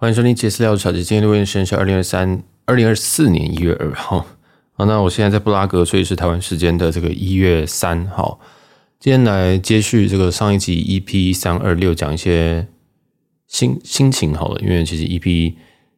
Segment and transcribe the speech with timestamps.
[0.00, 1.02] 欢迎收听杰斯聊小姐。
[1.02, 4.24] 今天录音时间是二零二三、二零二四年一月二号。
[4.74, 8.38] 好，那我现在在布拉格，所以是台湾时间的这个一月三号。
[9.00, 12.68] 今天来接续这个上一集 EP 三二六，讲一些
[13.48, 14.60] 心心情好了。
[14.60, 15.54] 因为其实 EP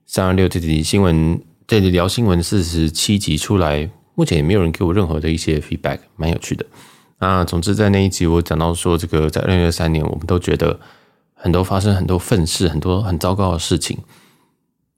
[0.06, 6.64] 三二六这集新闻，这里聊新闻四十七集出来，目前也没有人给我任何的一些 feedback，蛮有趣的。
[7.18, 10.80] 那总之在那一集我讲到说，这个在二零二三年，我们都觉得。
[11.42, 13.96] 很多发生很多愤世，很多很糟糕的事情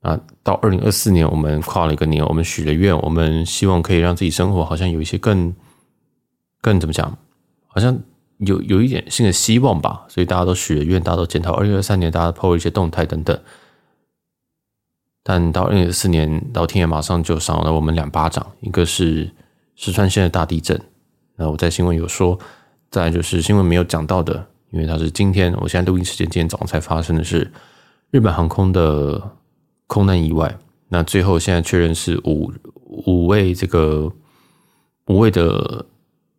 [0.00, 0.18] 啊！
[0.42, 5.55] 到二零二四年，我们跨了一个年，我们许了愿，我们希望可以让自己生活好像有一些更
[6.60, 7.16] 更怎么讲，
[7.69, 7.97] 好像
[8.38, 10.05] 有有一点新的希望吧。
[10.09, 13.38] 所以大家都许了愿，大家都检讨二零二三年，大家抛了一些动态等等。
[15.22, 19.30] 但到二零二四年，老天爷马上就赏了我们两巴掌，一个是
[19.77, 20.80] 石川县的大地震，
[21.36, 22.36] 那我在新闻有说，
[22.91, 24.48] 再就是新闻没有讲到的。
[24.73, 27.53] 因为它是今天，我现在录音时间，今天早上才发生的是
[28.11, 29.37] 日本航空的
[29.87, 30.59] 空难意外。
[30.89, 32.51] 那最后现在确认是五
[32.87, 34.11] 五位这个
[35.09, 35.84] 五位的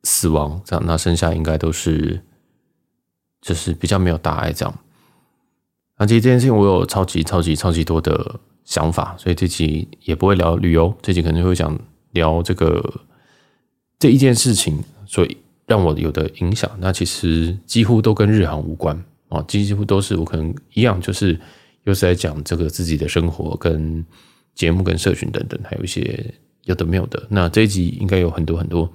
[0.03, 2.23] 死亡，这样，那剩下应该都是
[3.40, 4.80] 就是比较没有大碍这样。
[6.00, 11.80] 那其实这件事情我有超级超级超级多的想法，所以这集也不会聊旅游，这集可能会讲
[12.12, 13.02] 聊这个
[14.00, 15.38] 这一件事情，所以。
[15.73, 18.95] 让我有的影响，那其实几乎都跟日航无关
[19.27, 21.39] 啊，几乎都是我可能一样，就是
[21.85, 24.05] 又是在讲这个自己的生活、跟
[24.53, 26.31] 节目、跟社群等等，还有一些
[26.66, 27.25] 有的没有的。
[27.27, 28.88] 那这一集应该有很多很多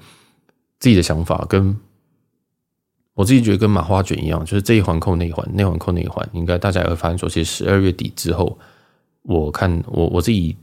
[0.78, 1.76] 自己的想法，跟
[3.14, 8.56] 我自己觉得跟麻花卷一样，就是这一环扣那一环，那环扣那一环，应该大家也会发现说，其实十二月底之后，
[9.22, 10.56] 我看我我自己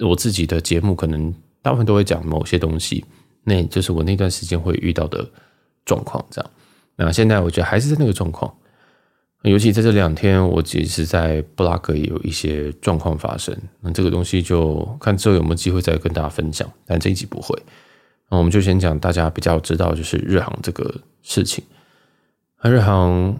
[0.00, 1.32] 我自己的节目，可能
[1.62, 3.04] 大部分都会讲某些东西。
[3.44, 5.24] 那就是我那段时间会遇到的
[5.84, 6.50] 状况，这样。
[6.96, 8.52] 那现在我觉得还是在那个状况，
[9.42, 13.54] 尤其在这两天，我其实在布拉格也有一些状况发生。
[13.80, 17.54] 那这个东西就看之后有没有机会再跟大家分享，但这一集不会。
[18.30, 21.62] 那我们就先讲大家比较知道，就是日航这个事情。
[22.62, 23.38] 那日航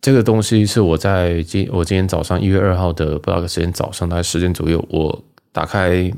[0.00, 6.12] 这个东西是我在今我今天早上一月二号的布拉格时间早上大概十点左右，我打开。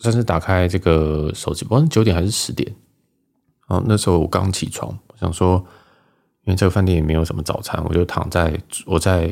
[0.00, 2.74] 算是打开这个手机，不管是九点还是十点。
[3.68, 5.64] 哦，那时候我刚起床，我想说，
[6.42, 9.28] 因为这个饭店也没有什么早餐，我就躺在我在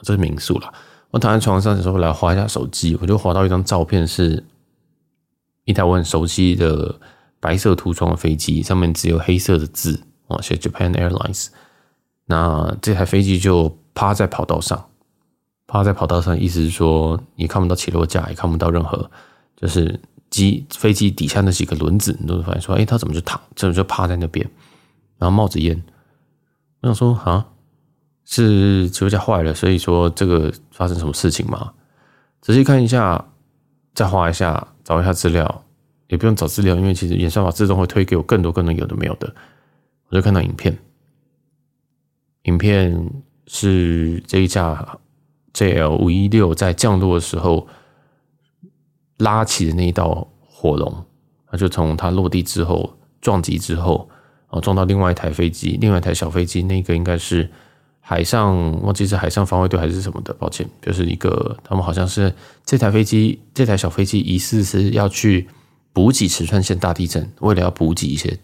[0.00, 0.72] 这是民宿啦，
[1.10, 4.42] 我躺在床上的时候来滑一下手机，我就滑到一张照片，是
[5.64, 6.98] 一台我很熟悉的
[7.38, 11.48] 白色涂装的飞机，上面只有黑色的字，哦，写 Japan Airlines。
[12.24, 14.88] 那这台飞机就趴在跑道上，
[15.66, 19.10] 趴在跑道上，意思是说你看不到起落架，也看不到任何。
[19.56, 24.46] 就是机飞机底下那几个轮子，你都会发现说，哎，他怎么就躺，怎么就趴在那边，
[25.18, 25.82] 然后冒着烟。
[26.82, 27.46] 我想说，啊，
[28.26, 31.72] 是起落架坏了，所以说这个发生什么事情吗？
[32.42, 33.32] 仔细看一下，
[33.94, 35.64] 再划一下，找一下资料，
[36.08, 39.34] 也不用找资料，因为其实演算法自动会推给我更多更多有的没有的。
[40.08, 40.76] 我就看到影片，
[42.42, 43.10] 影片
[43.46, 44.98] 是这一架
[45.54, 47.66] JL 五一六在降落的时候。
[49.18, 51.04] 拉起的那一道火龙，
[51.50, 54.08] 那就从它落地之后撞击之后，
[54.48, 57.50] 然后，撞到另外一台飞机，另外一台小飞机，那个应该是
[58.00, 62.32] 海上，忘记是海上防卫队还是什么的，抱歉，就是一个他们好像是
[62.64, 65.48] 这台飞机，这台小飞机疑似是要去
[65.92, 68.38] 补给石川县大地震，为了要补给一些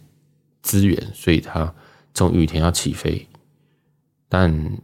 [0.62, 1.72] 资源，所以他
[2.14, 3.28] 从雨田要起飞，
[4.28, 4.78] 但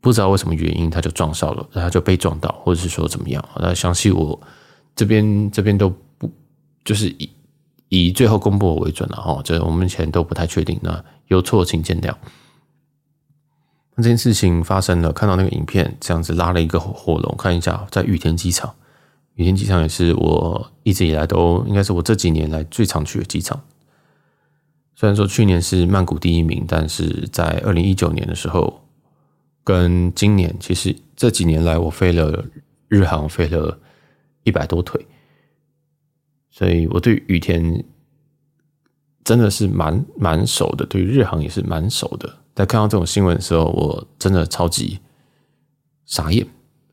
[0.00, 4.40] 不知道为什么原因，他就撞上了，然后就被撞到，或者是说怎么样，那详细我。
[4.96, 6.32] 这边这边都不
[6.82, 7.30] 就是以
[7.90, 12.14] 以最后公布为准了哈，这我们目前都不太确定，那有错请见谅。
[13.94, 18.74] 那这件事情发生了，看到那个影片，这样子拉了一个火龙，看一下在羽田机场，
[19.34, 23.62] 羽田机场也是我一直以来都应该是我这几年来最常去的机场。
[24.94, 28.82] 虽然说去年是曼谷第一名，但是在二零一九年的时候，
[29.62, 32.44] 跟今年其实这几年来我飞了
[32.88, 33.78] 日航飞了。
[34.46, 35.04] 一百多腿，
[36.50, 37.84] 所以我对羽田
[39.24, 42.32] 真的是蛮蛮熟的，对日航也是蛮熟的。
[42.54, 45.00] 在看到这种新闻的时候，我真的超级
[46.04, 46.46] 傻眼、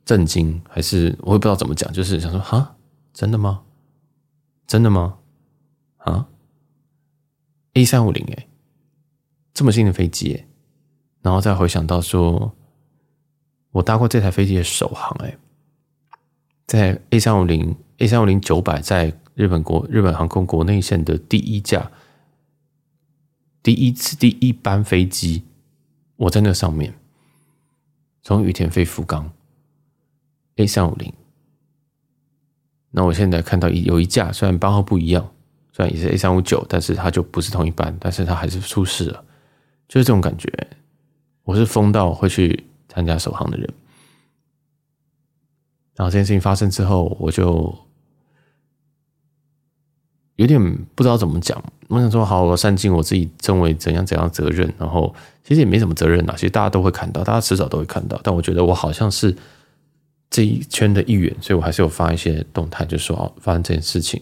[0.04, 2.76] 震惊，还是我也不知道怎么讲，就是想说，哈，
[3.14, 3.62] 真的吗？
[4.66, 5.20] 真的吗？
[5.98, 6.28] 啊
[7.76, 8.48] ，A 三五零哎，
[9.54, 10.48] 这么新的飞机哎，
[11.22, 12.56] 然后再回想到说，
[13.72, 15.38] 我搭过这台飞机的首航哎。
[16.65, 21.92] 在 A 三五零 A 三五零九百在日本国日本航空国内线的第一架
[23.62, 25.44] 第一次第一班飞机，
[26.15, 26.94] 我在那上面
[28.21, 29.31] 从羽田飞福冈
[30.57, 31.13] ，A 三五零。
[32.92, 35.31] 那我现在看到有一架，虽然班号不一样，
[35.71, 39.24] 虽然也是 A 三五九，但是它就不是同一班，但是它还是出事了，
[39.88, 40.51] 就是这种感觉。
[41.44, 43.74] 我是疯到会去参加首航的人。
[45.95, 47.74] 然后这件事情发生之后，我就
[50.36, 50.60] 有点
[50.95, 51.63] 不知道怎么讲。
[51.88, 54.74] 我想说，好，我善尽我自己认为怎样怎样责任。
[54.78, 55.13] 然后
[55.44, 58.19] 其实也没什么责任啊，其实大家都会看到，大家迟早都会看到。
[58.24, 59.36] 但我觉得我好像是。
[60.36, 64.19] 这一圈的一员，所以我还是有发一些动态，就说哦，发生这件事情，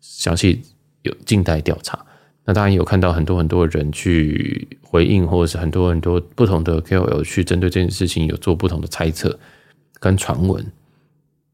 [0.00, 0.60] 详细
[1.02, 2.04] 有静待调查。
[2.44, 9.38] 那当然有看到很多很多人去回应，或者是很多很多不同的 KOL 去针对这件事情有做不同的猜测
[10.00, 10.66] 跟传闻。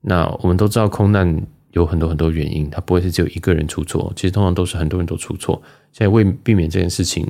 [0.00, 5.60] 那我们都知道空难有很多很多原因，它不会是只有一个人出错，其实通常都是很多人都出错。
[5.92, 7.26] 现在为避免这件事情，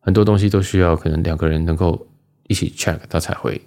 [0.00, 2.06] 很多东西都需要可能两个人能够
[2.48, 3.60] 一起 check，它才会。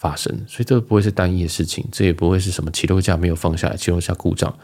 [0.00, 4.56] 发生，所以这不会是单一的事情，这也不会是什么起落架没有放下来，起落架故障，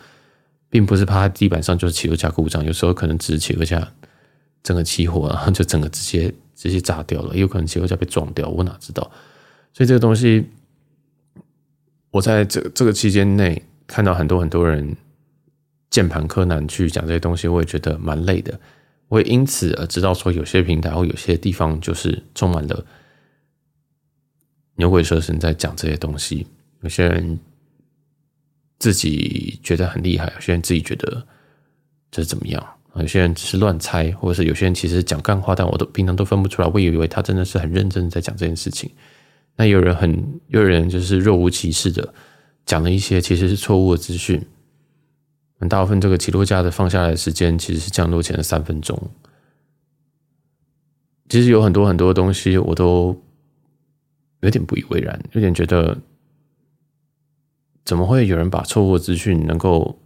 [0.71, 3.93] 并不是趴在地板上就是起落架故障，有时候可能只是起落架
[4.63, 9.11] 整个起火，然 后就整个直接直接炸掉了，也有可能起落架被撞掉，我哪知道？
[9.73, 10.47] 所以这个东西，
[12.15, 14.97] 我在这这个期间内看到很多很多人
[15.91, 18.59] 键盘柯南去讲这些东西，我也觉得蛮累的。
[19.09, 22.87] 我也因此而知道说，有些平台或有些地方就是充满了。
[24.77, 26.47] 牛鬼蛇神在讲这些东西，
[26.83, 27.37] 有些人
[28.79, 31.27] 自己觉得很厉害，有些人自己觉得
[32.13, 32.65] 这是怎么样，
[32.95, 36.69] 有些人只是乱猜，或者是有些人其实讲干话，但我都平常都分不出来。
[36.73, 38.89] 我以为他真的是很认真在讲这件事情。
[39.57, 42.15] 那有人很，有人就是若无其事的
[42.67, 44.45] 讲了一些其实是错误的资讯。
[45.59, 49.11] 很大部分这个起落架的放下来的时间其实是降落前的三分钟。
[51.29, 53.21] 其实有很多很多东西我都。
[54.41, 55.97] 有点不以为然，有点觉得
[57.83, 59.99] 怎么会有人把错误资讯能够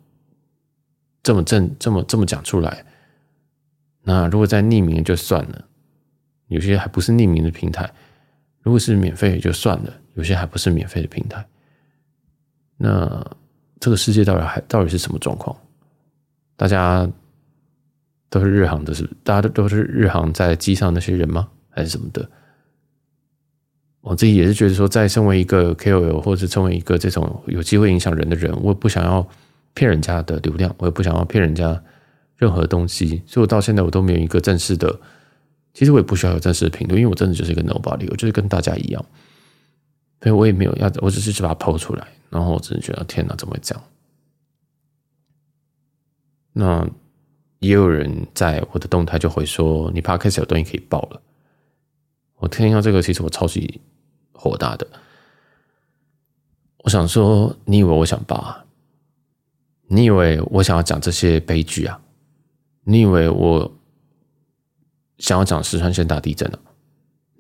[1.25, 2.87] 这么正、这么这么讲出来？
[4.05, 5.65] 那如果在匿名就算了，
[6.47, 7.93] 有些还不是匿名的平台，
[8.63, 11.47] 如果是免费也就算了，有些还不是免费的平台，
[12.77, 13.25] 那
[13.81, 15.57] 这个世界到底还到底是什么状况？
[16.57, 17.09] 大家
[18.29, 19.17] 都是日航的，是不是？
[19.23, 21.49] 大家都都是日航在机上那些人吗？
[21.71, 22.29] 还是什么的？
[24.01, 29.27] 我自己也是觉得说，在身为一个 KOL 或者成为一个这种有机会影响人的人，我也不想要
[29.75, 31.81] 骗人家的流量，我也不想要骗人家
[32.37, 34.99] 任何东西，所以我到现在我都没有一个正式的，
[35.75, 39.05] 其实我也不需要有正式的评论，因为我真的就是一个 nobody，我就是跟大家一样，
[40.21, 43.85] 所以我也没有要，我只是去把它抛出来，然后我只是觉得天哪，怎么会这样？
[46.53, 46.89] 那
[47.61, 51.23] 也有人在我的动态就会说，你 p o d c a s 有东西可以爆了。
[52.37, 53.81] 我听到这个，其实我超级
[54.33, 54.87] 火大的。
[56.85, 58.65] 我想说，你以为我想爆啊？
[59.89, 62.01] 你以为我想要讲这些悲剧啊？
[62.85, 63.78] 你以为我
[65.19, 66.59] 想要讲石川县大地震啊？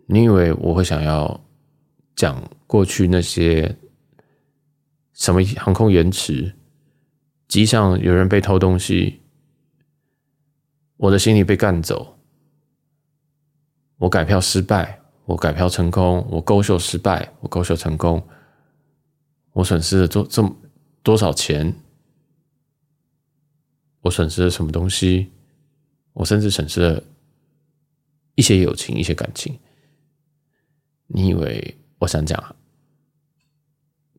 [0.07, 1.41] 你以为我会想要
[2.17, 3.77] 讲过去那些
[5.13, 6.55] 什么航空延迟、
[7.47, 9.21] 机上有人被偷东西、
[10.97, 12.19] 我的行李被干走？
[13.99, 18.27] 我改票失败，我改票成功，我勾秀失败，我勾秀成功，
[19.53, 20.57] 我损失了多这么
[21.03, 21.75] 多少钱？
[24.01, 25.33] 我损失了什么东西？
[26.13, 27.03] 我甚至损失了
[28.39, 29.59] 一些友情，一些感情。
[31.09, 32.55] 你以为我想讲啊？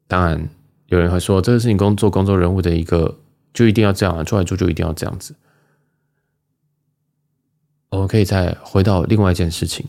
[0.07, 0.49] 当然，
[0.87, 3.17] 有人会说，这个是你工作、工作人物的一个，
[3.53, 5.33] 就一定要这样啊，出来做就一定要这样子。
[7.91, 9.85] 我们可以再回到另外一件事情，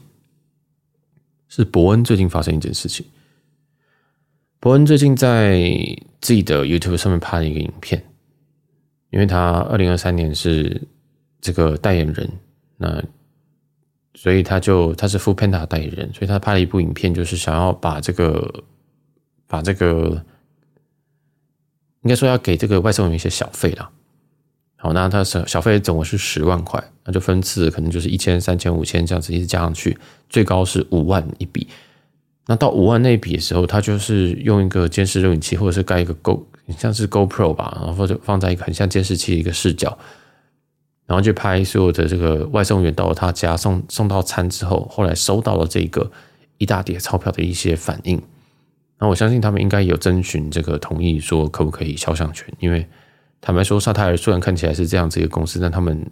[1.48, 3.04] 是伯恩最近发生一件事情。
[4.60, 5.58] 伯恩最近在
[6.20, 8.04] 自己的 YouTube 上面拍了一个影片，
[9.10, 10.86] 因为他二零二三年是
[11.40, 12.30] 这个代言人，
[12.76, 13.02] 那
[14.14, 18.62] 所以他就他是 Foodpanda 代言人，所以他拍了一部影片，就是想要把这个
[19.46, 20.22] 把这个
[22.02, 23.90] 应该说要给这个外送员一些小费啦。
[24.76, 29.98] 好，那他小小费总共是十万块，那就分次可能就是一千、三千、五千这样子一直加上去，
[30.28, 31.68] 最高是五万一笔。
[32.46, 36.46] 那到五万那一笔的时候，他就是用一个监视录影器，或者是盖一个 Go，
[36.78, 39.96] 像是 GoPro 吧，然后就放在一个很像监视器的一个视角，
[41.10, 46.08] 然后去拍所有的这个外送员到了他家送送到餐之后，后来收到了这个
[46.58, 48.22] 一大叠钞票的一些反应。
[49.00, 52.86] 那我相信他们应该有征询这个同意，说可不可以肖像权，因为。
[53.42, 56.06] 坦白说，萨泰尔虽然看起来是这样子一个公司，但他们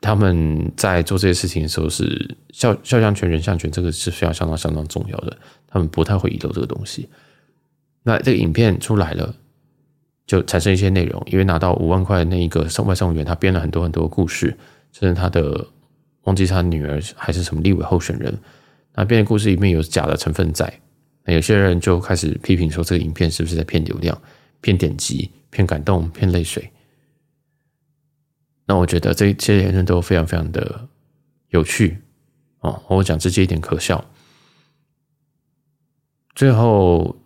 [0.00, 5.38] 他们在做这些事情的时候是肖肖像权、人像权，这个是非常相当相当重要的。
[5.68, 7.08] 他们不太会遗漏这个东西。
[8.02, 9.32] 那这个影片出来了，
[10.26, 14.56] 就产生一些内容，因为拿到五万块的那一个送外送员，他编了很多很多故事，
[14.92, 15.66] 甚至他的
[16.22, 18.38] 忘记他女儿还是什么立委候选人，
[18.94, 20.80] 那编的故事里面有假的成分在，
[21.24, 24.20] 那有些人就开始批评说，这个影片是不是在骗流量、
[24.60, 26.70] 骗点击、骗感动、骗泪水？
[28.64, 30.88] 那我觉得这些言论都非常非常的
[31.48, 31.98] 有趣
[32.60, 34.04] 哦，我讲直接一点可笑。
[36.34, 37.16] 最后，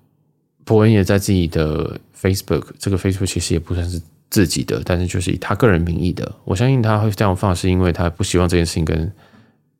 [0.67, 6.35] 博恩也在自己的 Facebook，这个 Facebook 其实也不算是自己的，但是就是以他个人名义的。
[6.45, 9.13] 我相信他会这样放，是因为他不希望这件事情跟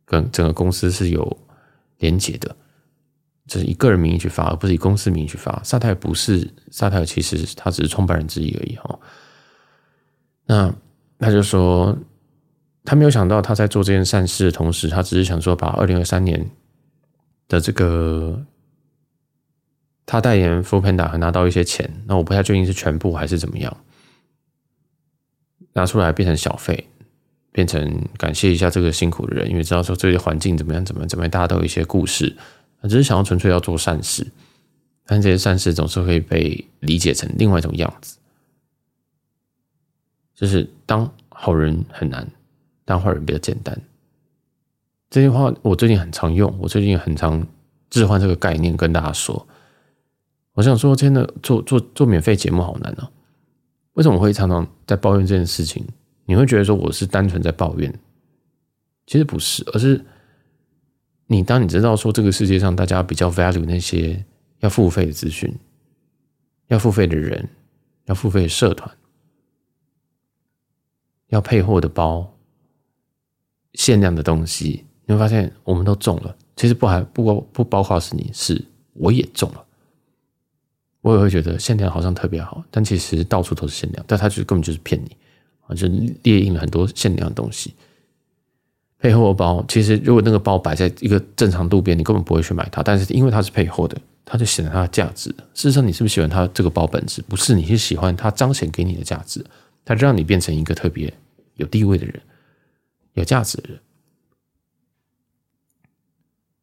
[0.05, 1.37] 跟整个公司是有
[1.99, 2.55] 连结的，
[3.49, 5.61] 这、就是以个人名义去发，而不是以公司名义去发。
[5.65, 8.97] 萨泰不是萨泰，其实他只是创办人之一而已哈。
[10.47, 10.73] 那
[11.19, 11.99] 他就说，
[12.85, 16.49] 他没有想到他在做这件善事的同时，他只是想说把二零二三年
[17.49, 18.41] 的这个。
[20.07, 23.77] 他代言 f o o Panda 还拿到一些钱，那我不太确定是全部还是怎么样，
[25.73, 26.89] 拿出来变成小费，
[27.51, 32.37] 变成感谢一下这个辛苦的人，因为知道说这些环境怎么样怎么样怎么样，大家都有一些故事，
[32.85, 34.25] 只是想要纯粹要做善事，
[35.05, 38.17] 但这些善事总是会被理解成另外一种样子，
[40.37, 42.31] 就是当好人很难，
[42.85, 43.77] 当坏人比较简单。
[45.11, 47.45] 这句话我最近很常用，我最近很常
[47.91, 49.45] 置换这个概念跟大家说。
[50.57, 53.13] 我想说，真的做做做免费节目好难哦。
[53.93, 55.87] 为什么会常常在抱怨这件事情？
[56.25, 57.93] 你会觉得说我是单纯在抱怨？
[59.07, 60.03] 其实不是，而是
[61.27, 64.25] 你当你知道说这个世界上大家比较 value 那些
[64.61, 65.55] 要付费的资讯、
[66.69, 67.47] 要付费的人、
[68.07, 68.91] 要付费的社团、
[71.29, 72.35] 要配货的包、
[73.75, 76.35] 限量的东西，你会发现我们都中了。
[76.57, 79.66] 其实不还不包不包括是你，是我也中了。
[81.07, 85.17] 我也会觉得限量好像特别好，但其实到处都是限量，但他就根本就是骗你
[85.65, 85.73] 啊！
[85.73, 85.87] 就
[86.25, 87.73] 列印了很多限量的东西，
[88.99, 89.65] 配货包。
[89.69, 95.31] 其实如果那个包摆在一个正常路边，你根本不会去买它，但是因为它是配货的，它就显得它的价值。
[95.55, 97.23] 事实上，你是不是喜欢它这个包本质？
[97.23, 99.47] 不是，你是喜欢它彰显给你的价值，
[99.85, 101.15] 它让你变成一个特别
[101.55, 102.21] 有地位的人，
[103.13, 103.79] 有价值的人。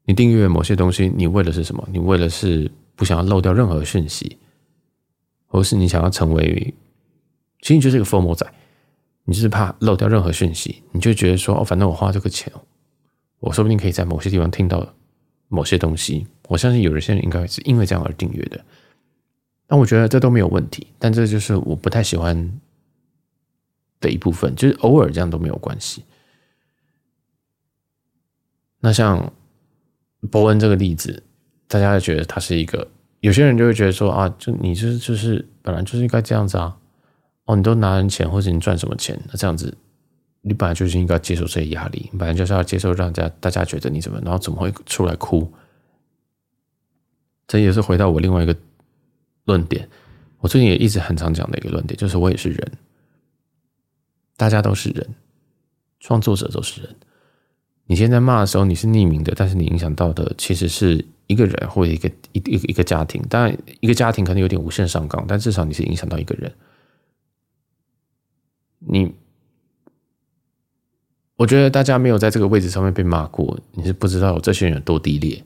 [0.04, 1.88] 你订阅某些东西，你为的是什么？
[1.90, 2.70] 你为的是。
[2.96, 4.38] 不想要漏掉任何讯息，
[5.48, 6.74] 或是你想要成为，
[7.62, 8.48] 其实你就是一个 FOMO 仔，
[9.26, 12.54] 你就是怕漏掉任何讯息，你就觉得说哦，反正我花这个钱，
[13.40, 14.94] 我说不定可以在某些地方听到
[15.48, 16.28] 某些东西。
[16.48, 18.64] 我相信有一些人应该是因为这样而订阅的，
[19.66, 20.88] 但我觉得这都没有问题。
[21.00, 22.60] 但这就是我不太喜欢
[24.00, 26.04] 的一部分，就是偶尔这样都没有关系。
[28.82, 29.34] 那像
[30.30, 31.24] 伯恩这个例子。
[31.74, 32.88] 大家就觉得他是一个，
[33.22, 36.78] 有些人就会觉得说啊，就你就是就是本来就是应该这样子啊，
[37.46, 39.76] 哦，你都拿人钱或者你赚什么钱，那这样子，
[40.42, 45.52] 你本来就是应该接受这些压力，你本来就是要接受让大家大家觉得你怎么，然后怎么会出来哭？
[47.48, 48.56] 这也是回到我另外一个
[49.46, 49.90] 论点，
[50.38, 52.72] 我最近也一直很常讲的一个论点，就是我也是人，
[54.38, 55.10] 大家都是人，
[56.00, 56.96] 创作者都是人。
[57.88, 61.04] 你现在骂的时候你是匿名的，但是你影响到的其实是。
[61.28, 66.54] 一个人或者一个一一个一个家庭，当然一个家庭可能有点无限上纲，但至少你是影响到一个人。
[68.80, 69.14] 你，
[71.38, 75.42] 我觉得大家没有在这个位置上面被骂过，你是不知道这些人有多低劣，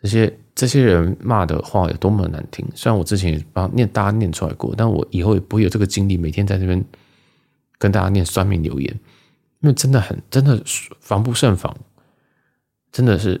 [0.00, 2.64] 这些这些人骂的话有多么难听。
[2.74, 6.84] 虽然我之前也帮念大家念出来过，但我以后也不会有这个精力每天在这边
[7.78, 9.00] 跟大家念酸民留言，
[9.60, 10.62] 因为真的很真的
[11.00, 11.76] 防不胜防，
[12.92, 13.40] 真的是。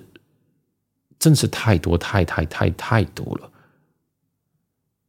[1.18, 3.50] 真是太多太太太太多了，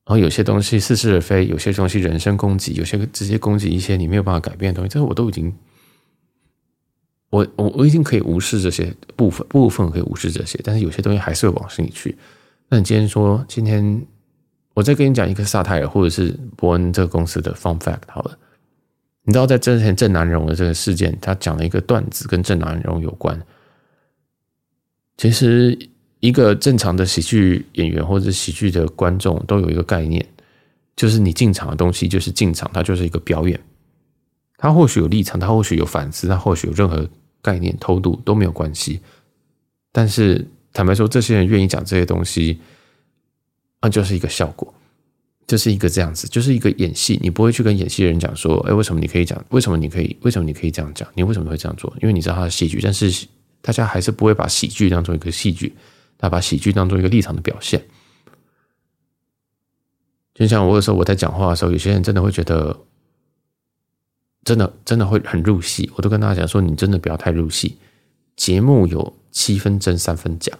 [0.05, 5.53] 然后有些东西似是而非，有些东西人身攻击，有些直接攻击一些你没有办法改变的东西，这我都已经，
[7.29, 12.17] 我我我已经可以无视这些部分，部分可以无视这些，但是有些东西还是会往心里去。
[12.69, 14.05] 那你今天说，今天
[14.73, 18.37] 我再跟你讲一个萨泰尔或者是伯恩这个公司的 fun fact 好了，
[19.23, 23.45] 你知道在之前郑南榕的这个事件，他讲了一个段子跟郑南榕有关，
[25.17, 25.77] 其实。
[26.19, 30.25] 一个正常的喜剧演员或者喜剧的观众都有一个概念，
[30.95, 33.59] 就是你进场的东西就是进场，它就是一个表演。
[34.57, 37.07] 他或许有立场，他或许有反思，他或许有任何
[37.43, 38.99] 概念偷渡都没有关系。
[39.91, 40.43] 但是
[40.73, 42.59] 坦白说，这些人愿意讲这些东西，
[43.79, 44.73] 那就是一个效果，
[45.45, 47.19] 就是一个这样子，就是一个演戏。
[47.21, 49.39] 你不会去跟演戏的人讲说：“哎，为什么你可以讲？
[49.51, 50.17] 为什么你可以？
[50.21, 51.07] 为什么你可以这样讲？
[51.13, 53.27] 你为什么会这样做？”因为你知道他是戏剧，但是
[53.61, 55.71] 大家还是不会把喜剧当做一个戏剧。
[56.17, 57.85] 他把喜剧当做一个立场的表现，
[60.33, 62.79] 就像我有时候我在讲话的时候，有些人真的会觉得，
[64.43, 65.91] 真的真的会很入戏。
[65.95, 67.77] 我都跟大家讲说，你真的不要太入戏。
[68.35, 70.57] 节目有七分真三分假，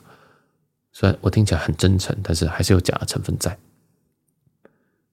[0.92, 3.58] 虽然我听起来很真诚，但是还是有假的成分在。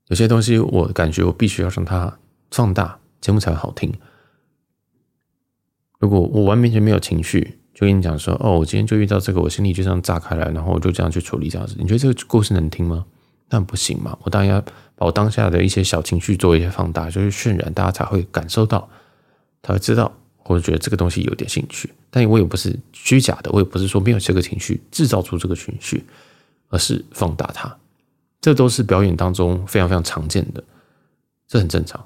[0.08, 2.18] 有些东西我感觉我必须要让它
[2.50, 3.92] 放大，节目才会好听。
[5.98, 11.74] 如果我完全没有情绪，就跟你讲说，哦，我今天就遇到这个，我心里就这样炸开来，然后我就这样去处理这样子。
[11.78, 13.04] 你觉得这个故事能听吗？
[13.50, 14.16] 那不行嘛！
[14.22, 14.60] 我当然要
[14.96, 18.88] 把我当下的一些小情绪做一些放大，就是渲染，大家才会感受到，
[19.62, 21.92] 才会知道，或者觉得这个东西有点兴趣。
[22.10, 26.04] 但我也不是虚假的，我也不是说没有这个情绪制造出这个情绪，
[26.68, 27.76] 而是放大它。
[28.40, 30.64] 这都是表演当中非常非常常见的，
[31.46, 32.04] 这很正常。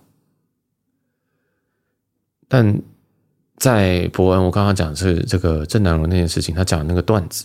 [2.49, 2.83] 但
[3.59, 7.45] 在博恩，我刚刚讲的是这个郑南榕那件事情，他讲的那个段子，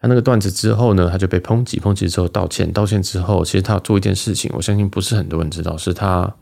[0.00, 6.34] 他那个段子之后呢，他就被抨击，抨击之后道歉，道歉之后，其实他做一件事情，我相信不是很多人知道，是他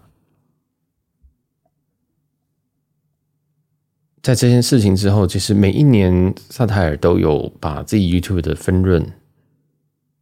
[4.23, 9.05] 在这件事情之后，其实每一年萨泰尔都有把自己 YouTube 的分润，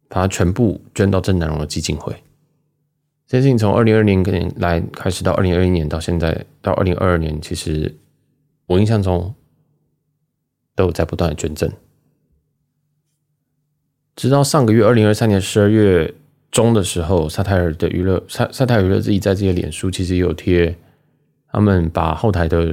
[0.07, 2.11] 把它全部捐到郑南榕的基金会。
[3.27, 7.95] 这件事情从二零二零年来开始，到二零二一年，到现在到二零二二年，其实。
[8.69, 9.33] 我印象中
[10.75, 11.71] 都有在不断的捐赠，
[14.15, 16.13] 直到上个月二零二三年十二月
[16.51, 20.77] 中的时候，萨泰尔的娱乐萨萨泰尔娱乐自己在自己脸书其实也有贴，
[21.51, 22.71] 他们把后台的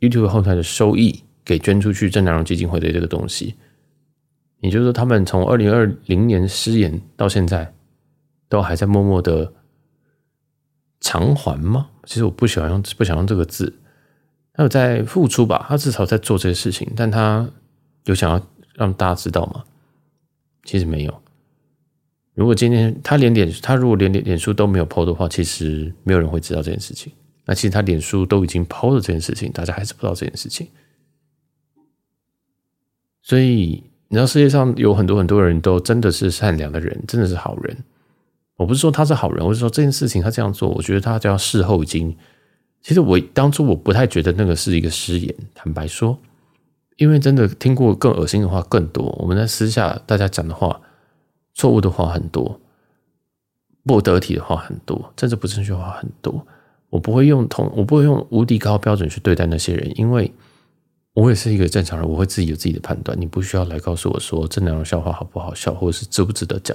[0.00, 3.54] YouTube 后台的收益给捐出去，正南榕基金会的这个东西，
[4.58, 7.72] 也就是说，他们从二零二零年失言到现在，
[8.48, 9.52] 都还在默默的
[11.00, 11.90] 偿还吗？
[12.06, 13.78] 其实我不喜欢用不想用这个字。
[14.58, 17.48] 他有在付出吧，他至少在做这些事情，但他
[18.06, 19.62] 有想要让大家知道吗？
[20.64, 21.22] 其实没有。
[22.34, 27.12] 如果今天他连脸，他如果连脸脸书都没有 po 的话，其实没有人会知道这件事情。
[27.44, 30.66] 那其实他脸书都已经 po 了这件事情，大家还是不知道这件事情。
[33.22, 37.84] 所以你知道世界上有很多很多人都真的是善良的人，真的是好人。
[38.56, 42.16] 我不是说他是好人，我是说这件事情他这样做，我觉得他只要事后已经。
[42.80, 46.18] 其实我当初我不太觉得那个是一个失言，坦白说，
[46.96, 49.04] 因为真的听过更恶心的话更多。
[49.18, 50.80] 我们在私下大家讲的话，
[51.54, 52.60] 错误的话很多，
[53.84, 56.46] 不得体的话很多，政治不正确的话很多。
[56.88, 60.32] 我不会用同，我不会用无敌高标准去对待那些人，因为
[61.12, 63.20] 我也是一个正常人，我会自己有自己的判断。
[63.20, 66.74] 你不需要来告诉我说这两种笑话好不好笑，或者是值不值得讲。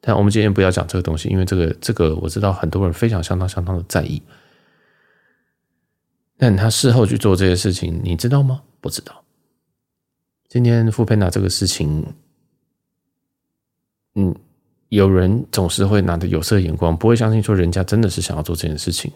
[0.00, 4.20] 但我们今天不要讲这个东西，因为这个这个我知道很多人非常相当相当的在意。
[6.36, 8.62] 但他事后去做这些事情，你知道吗？
[8.80, 9.24] 不知道。
[10.48, 12.04] 今天 foodpanda 这个事情，
[14.14, 14.34] 嗯，
[14.88, 19.10] 有人总是会拿着有色眼光，不会相信说人家真的是想要做这件事情，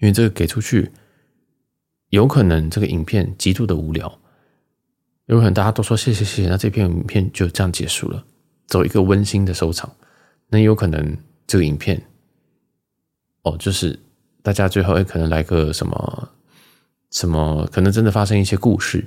[0.00, 0.90] 因为这个给出去，
[2.10, 4.18] 有可能这个影片极度的无聊，
[5.26, 8.24] 有可能大家都说谢谢谢谢，那这片影片就这样结束了，
[8.66, 9.90] 走一个温馨的收场。
[10.48, 12.00] 那有可能这个影片，
[13.42, 13.98] 哦，就是。
[14.44, 16.28] 大家最后也可能来个什么
[17.10, 19.02] 什么，可能真的发生一些故事。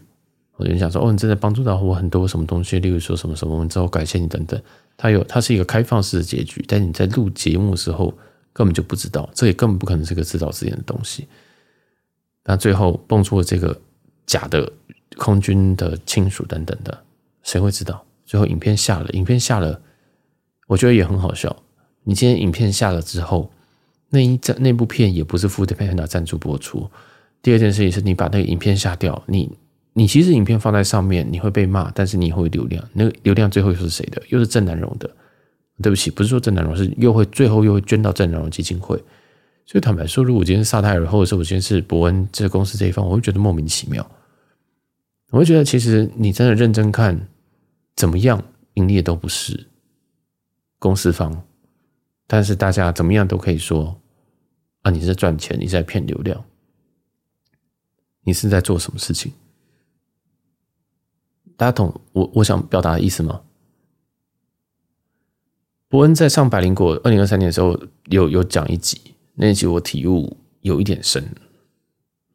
[0.55, 4.59] 我就想说，哦，你真的帮助到我很多什么东西，例如说什么什么，我们之后感谢你等等。
[4.97, 8.11] 它有，它是一个开放式的结局，但你在录节目的时候
[8.51, 11.27] 根本就不知道，这也根本不可能是个自导自演的东西。
[12.43, 13.79] 那最后蹦出了这个
[14.25, 14.73] 假的
[15.17, 16.97] 空军的亲属等等的，
[17.43, 18.03] 谁会知道？
[18.25, 19.79] 最后影片下了，影片下了，
[20.65, 21.55] 我觉得也很好笑。
[22.05, 23.51] 你今天影片下了之后。
[24.09, 26.89] 那一那那部片也不是 foodpanda 赞助播出。
[27.41, 29.51] 第二件事情是你把那个影片下掉，你
[29.93, 32.83] 你其实影片放在上面，你会被骂，但是你会流量。
[32.93, 34.21] 那个流量最后又是谁的？
[34.29, 35.09] 又是郑南榕的。
[35.79, 38.97] 对不起，不是说郑南榕是又会最后又会捐到郑南榕基金会。
[39.65, 44.09] 所以坦白说，如果今天是萨泰尔，或者是我今天是伯恩这个公司这一方，我会觉得莫名其妙。
[45.29, 47.27] 我会觉得其实你真的认真看，
[47.95, 48.43] 怎么样
[48.73, 49.67] 盈利的都不是
[50.79, 51.43] 公司方。
[52.29, 54.01] 但是大家怎么样都可以说
[54.81, 56.43] 啊，你是在赚钱，你是在骗流量，
[58.23, 59.31] 你是在做什么事情？
[61.55, 63.41] 大家懂我我想表达的意思吗？
[65.87, 71.25] 伯恩在上百灵果二零二三年的时候有有讲一集，那一集我体悟有一点深，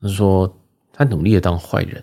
[0.00, 0.58] 他说
[0.90, 2.02] 他努力的当坏人，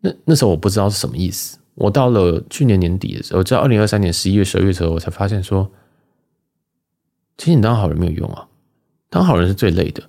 [0.00, 1.56] 那那时候我不知道是什么意思。
[1.74, 5.70] 我到了去年年底的时候，在二零二三年十一月、十二月的时候，我才发现说。
[7.40, 8.46] 其实你当好人没有用啊，
[9.08, 10.02] 当好人是最累的。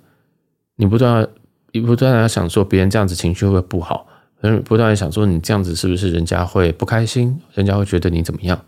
[0.76, 1.26] 你不断
[1.70, 4.06] 你不断的想说别人这样子情绪会不会不好，
[4.66, 8.62] 不断的想说你这样子是不是人家会不开心，人家会觉得你怎么样？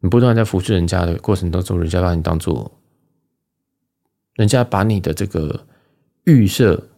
[0.00, 2.70] 你不断在服侍人家的过程当中，人家把你当做，
[4.34, 5.64] 人家把你的这个
[6.24, 6.88] 预设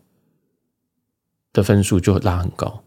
[1.53, 2.83] 的分数就拉很高。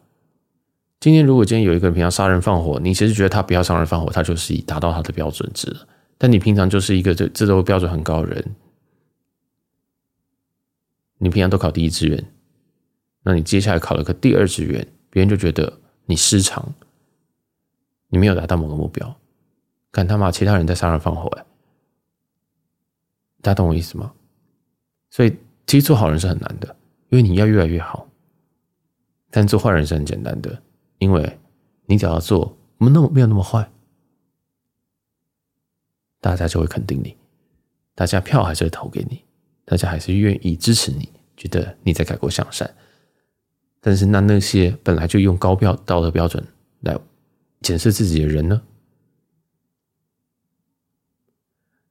[1.00, 5.88] 今天如果今天有一个人平常杀人放火，你其实觉得他不要杀人放火，他就是已达到他的标准值了。
[6.22, 8.56] 但你平常就是一个这这都标准很高的人，
[11.18, 12.32] 你平常都考第一志愿，
[13.24, 16.76] 那你接下来考了个第二志愿，别人就觉得你失常，
[18.10, 19.16] 你没有达到某个目标，
[19.90, 21.46] 干他妈其他人在杀人放火哎，
[23.42, 24.14] 大家懂我意思吗？
[25.10, 26.76] 所以其实做好人是很难的，
[27.10, 28.08] 因为你要越来越好，
[29.32, 30.62] 但做坏人是很简单的。
[31.00, 31.40] 因为
[31.88, 33.72] 你只要做，我们那么没有那么坏，
[36.22, 37.18] 大家就会肯定你，
[37.94, 39.22] 大家票还是会投给你，
[39.66, 42.74] 大家还是愿意支持你，觉得你在改过向善。
[43.82, 46.42] 但是那那些本来就用高标道德标准
[46.82, 46.98] 来
[47.62, 48.62] 检视自己的人呢？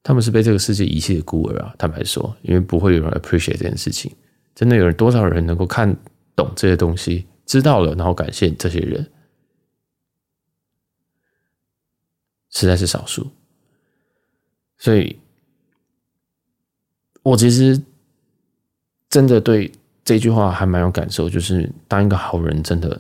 [0.03, 1.75] 他们是被这个世界遗弃的孤儿啊！
[1.77, 4.11] 坦白说，因为不会有人 appreciate 这件事情，
[4.55, 5.95] 真的有人多少人能够看
[6.35, 7.27] 懂这些东西？
[7.45, 9.11] 知道了，然后感谢这些人，
[12.51, 13.29] 实在是少数。
[14.81, 15.17] 所以，
[17.23, 17.81] 我其实
[19.11, 19.71] 真的对
[20.03, 22.99] 这句话还蛮有感受，就是当一个好人真的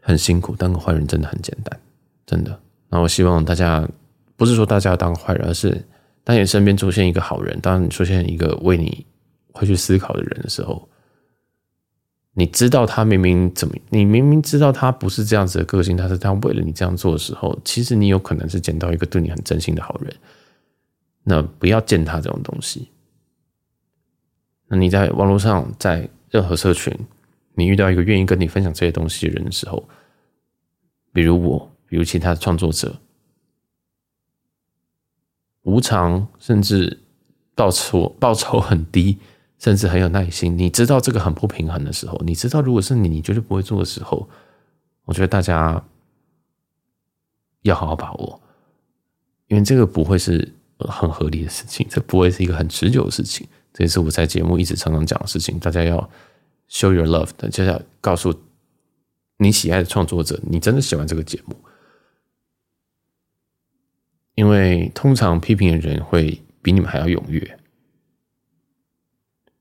[0.00, 1.80] 很辛苦，当个坏人真的很简单，
[2.26, 2.60] 真的。
[2.88, 3.88] 那我希望大家
[4.36, 5.80] 不是说大家要当坏人，而是
[6.24, 9.06] 当你身边出现一个好人，当你出现一个为你
[9.52, 10.88] 会去思考的人的时候。
[12.34, 20.16] 你知道他明明怎么，你明明知道他不是这样子的个性，他是他为了你这样做的时候，其实你有可能是捡到一个对你很真心的好人。
[21.24, 22.90] 那不要践踏这种东西。
[24.68, 26.96] 那你在网络上，在任何社群，
[27.54, 29.88] 你遇到一个愿意跟你分享这些东西的人的时候，
[31.12, 32.98] 比如我，比如其他的创作者，
[35.62, 37.02] 无偿甚至
[37.54, 39.18] 报酬报酬很低。
[39.58, 44.28] 甚至很有耐心，你知道这个很不平衡的时候，你知道如果是你，你绝对不会做的时候，
[45.04, 45.80] 我觉得大家
[47.60, 48.42] 要好好把握，
[49.46, 50.52] 因为这个不会是
[50.90, 53.46] 很合理的事情，这不会是一个很持久的事情。
[53.72, 56.10] 这也是我在节目一直常常讲的事情，大家要
[56.68, 58.34] show your love 的，就是要告诉
[59.38, 61.56] 你喜爱的创作者，你真的喜欢这个节目，
[64.34, 67.58] 因为通常批评的人会比你们还要踊跃。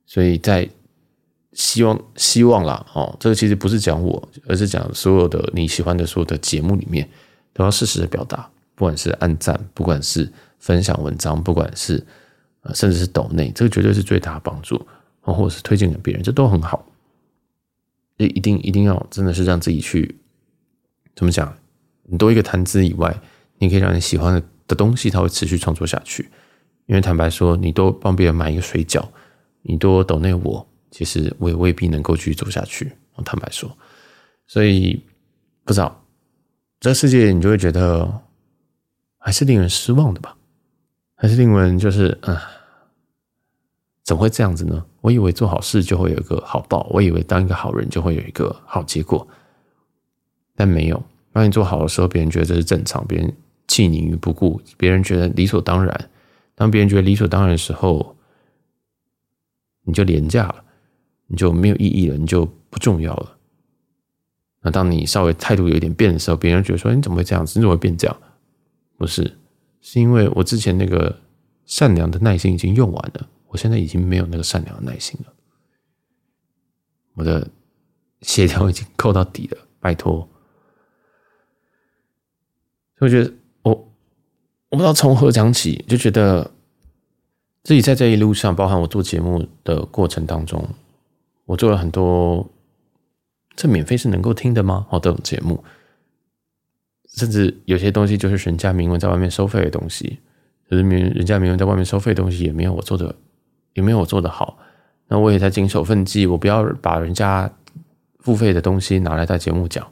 [0.05, 0.69] 所以在
[1.53, 7.09] 希望希望啦，哦，这个其实不是讲我，而是讲所有的你喜欢的所有的节目里面，
[7.53, 10.29] 都要适时的表达，不管是按赞，不管是
[10.61, 12.01] 分享文章，不管是
[12.61, 14.87] 呃，甚至是抖内，这个绝对是最大的帮助，
[15.19, 16.87] 或者是推荐给别人，这都很好。
[18.17, 20.17] 一一定一定要真的是让自己去
[21.15, 21.53] 怎么讲，
[22.03, 23.19] 你多一个谈资以外，
[23.57, 26.29] 你可以让你喜欢的的东西，它会持续创作下去。
[26.85, 29.05] 因为坦白说，你多帮别人买一个水饺。
[29.63, 32.91] 你多抖内我，其实我也未必能够继续走下去。
[33.13, 33.77] 我坦白说，
[34.47, 35.03] 所以
[35.63, 36.03] 不知道
[36.79, 38.21] 这个世界，你就会觉得
[39.19, 40.35] 还是令人失望的吧？
[41.21, 42.35] 还是令人就是嗯，
[44.03, 44.83] 怎么会这样子呢？
[45.01, 49.27] 我以为做好事就会有一个好报，我以为当一个好人就会有一个好结果，
[50.55, 51.03] 但没有。
[51.31, 53.31] 当你做好的时候，别人觉得这是正常，别人
[53.67, 56.09] 弃你于不顾，别人觉得理所当然。
[56.55, 58.15] 当别人觉得理所当然的时候，
[59.83, 60.55] 你就廉价了，
[61.27, 63.37] 你就没有意义了，你就不重要了。
[64.63, 67.59] 那当你稍微态度有一点变的时候，别人觉得说：“你怎么会这样子？
[67.59, 68.17] 你怎么会变这样？”
[68.97, 69.37] 不是，
[69.81, 71.19] 是因为我之前那个
[71.65, 75.33] 善良的耐心已经用完了，我现在已经没有那个善良的耐心了。
[77.15, 77.49] 我的
[78.21, 80.27] 协调已经扣到底了，拜托。
[82.97, 83.71] 所以我觉得我
[84.69, 86.51] 我不知道从何讲起，就觉得。
[87.63, 90.67] 自己在这一路上，包含我做节目的过程当中，
[91.45, 92.49] 我做了很多，
[93.55, 94.87] 这免费是能够听的吗？
[94.89, 95.63] 哦，这种节目，
[97.15, 100.19] 甚至有些东西就是人家明文在外面收费的东西，
[100.69, 103.15] 就是明人家明文在外面收费的东西，也没有我做的，
[103.73, 104.57] 也没有我做的好。
[105.07, 107.51] 那我也在谨守分际，我不要把人家
[108.19, 109.85] 付费的东西拿来在节目讲，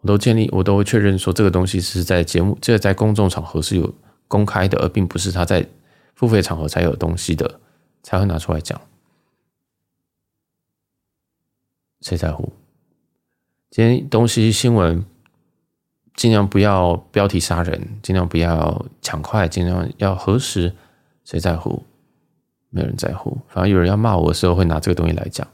[0.00, 3.94] 我都建立，我都会确认说这个东西是在节目，这个在公众场合是有
[4.28, 5.66] 公开的，而并不是他在。
[6.14, 7.58] 付费场合才有东西的，
[8.02, 8.80] 才会拿出来讲。
[12.00, 12.52] 谁在乎？
[13.70, 15.04] 今天东西新闻
[16.14, 20.74] 尽量不要标题杀人，尽量不要抢快，尽量要核实。
[21.24, 21.82] 谁在乎？
[22.70, 23.38] 没有人在乎。
[23.48, 25.46] 反而有人要骂我的时候，会拿这个东西来讲，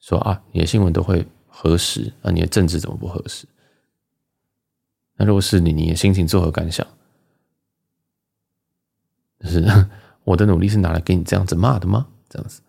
[0.00, 3.46] 说啊，你的新闻都会核实，啊，你的政治怎么不核实？
[5.16, 6.86] 那如果是你，你的心情作何感想？
[9.40, 9.66] 就是
[10.24, 12.06] 我的努力是拿来给你这样子骂的吗？
[12.28, 12.62] 这样子，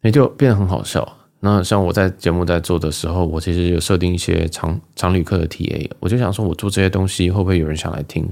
[0.00, 1.18] 也就变得很好笑。
[1.44, 8.24] 那像我在节目在做的时候，我其实有设定一些常常旅客的 TA，我就想说，我做这些东西会不会有人想来听？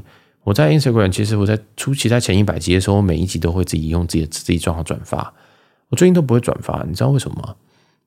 [0.44, 5.34] 我在 Instagram，其实我在初期在前一百集的时候，我每一集都会自己用自己的自己账号转发。
[5.88, 7.56] 我最近都不会转发，你知道为什么吗？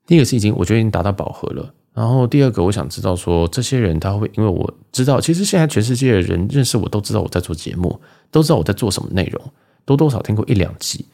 [0.08, 8.00] 第一个是已经我觉得已经达到饱和了，然后第二个我想知道说，这些人他会因为我知道，其实现在全世界的人认识我都知道我在做节目，
[8.32, 9.42] 都知道我在做什么内容，
[9.84, 11.06] 多多少听过一两集。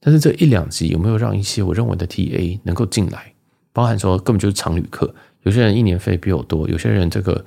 [0.00, 3.32] 但是这一两集有没有让一些我认为的 TA 能够进来？
[3.72, 7.44] 包含说根本就是常旅客，有些人一年费比我多，有些人这个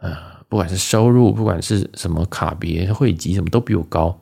[0.00, 0.16] 呃，
[0.48, 4.16] 不管是收入，不管是什么卡别会籍什么都比我高，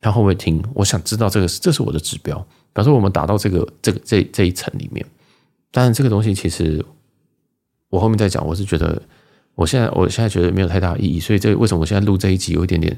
[0.00, 0.62] 他会不会听？
[0.74, 2.46] 我想知道这个，这是我的指标。
[2.74, 5.04] 表示我们达到这个这个这这一层里面，
[5.72, 6.84] 但这个东西其实
[7.88, 8.46] 我后面再讲。
[8.46, 9.02] 我是觉得，
[9.54, 12.96] 我现在我现在觉得没有太大意义，所以这为什么我现在录这一集有一点点。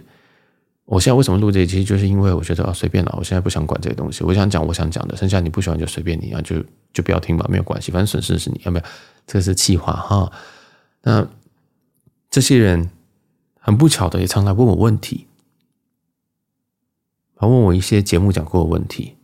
[0.90, 6.60] 我现在为什么录这一期，就是因为我觉得啊，随便了，我现在不想管这些东西，我想讲我想讲的，剩下你不喜欢就随便你啊，就
[6.92, 8.84] 就不要听吧，没有关系，反正损失是你，要不要？
[9.24, 10.32] 这是气话哈。
[11.02, 11.24] 那
[12.28, 12.90] 这些人
[13.60, 15.28] 很不巧的也常来问我问题，
[17.36, 19.14] 他问我一些节目讲过的问题，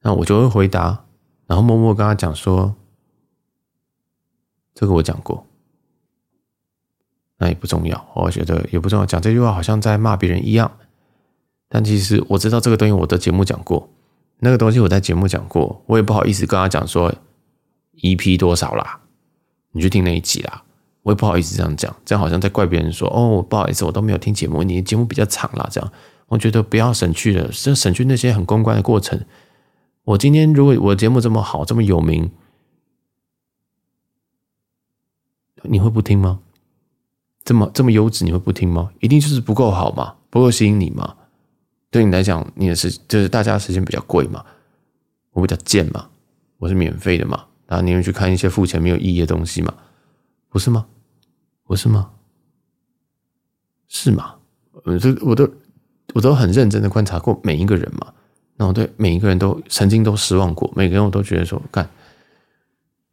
[0.00, 1.04] 那我就会回答，
[1.46, 2.74] 然后默默跟他讲说，
[4.74, 5.46] 这个我讲过。
[7.42, 9.04] 那也不重要，我觉得也不重要。
[9.04, 10.70] 讲这句话好像在骂别人一样，
[11.68, 13.88] 但其实我知道这个东西我的节目讲过，
[14.38, 17.12] 那个东西我在节目讲过，我也不好意思跟他讲说
[17.96, 19.00] EP 多少啦，
[19.72, 20.62] 你去听那一集啦，
[21.02, 25.92] 我也不好意思这样讲，这样好像在怪别人说哦，不好意思，我都没有听节目，你的节目比较长啦，这样
[26.28, 29.20] 我觉得不要省去了，这省去那些很公关的过程。
[30.04, 32.30] 我今天如果我的节目这么好，这么有名，
[35.62, 36.38] 你会不听吗？
[37.44, 38.90] 这么这么优质，你会不听吗？
[39.00, 41.16] 一定就是不够好嘛，不够吸引你嘛？
[41.90, 44.44] 对你来讲，你的时就是大家的时间比较贵嘛，
[45.32, 46.08] 我比较贱嘛，
[46.58, 49.74] 我是免费的嘛，然后你会去看一些付钱没有意义的东西嘛？
[50.48, 50.86] 不是吗？
[51.64, 52.10] 不是吗？
[53.88, 54.36] 是吗？
[54.84, 55.48] 我这我都
[56.14, 58.12] 我都很认真的观察过每一个人嘛，
[58.56, 61.88] 然后对每一个人都曾经都失望过，每个人我都觉得说干。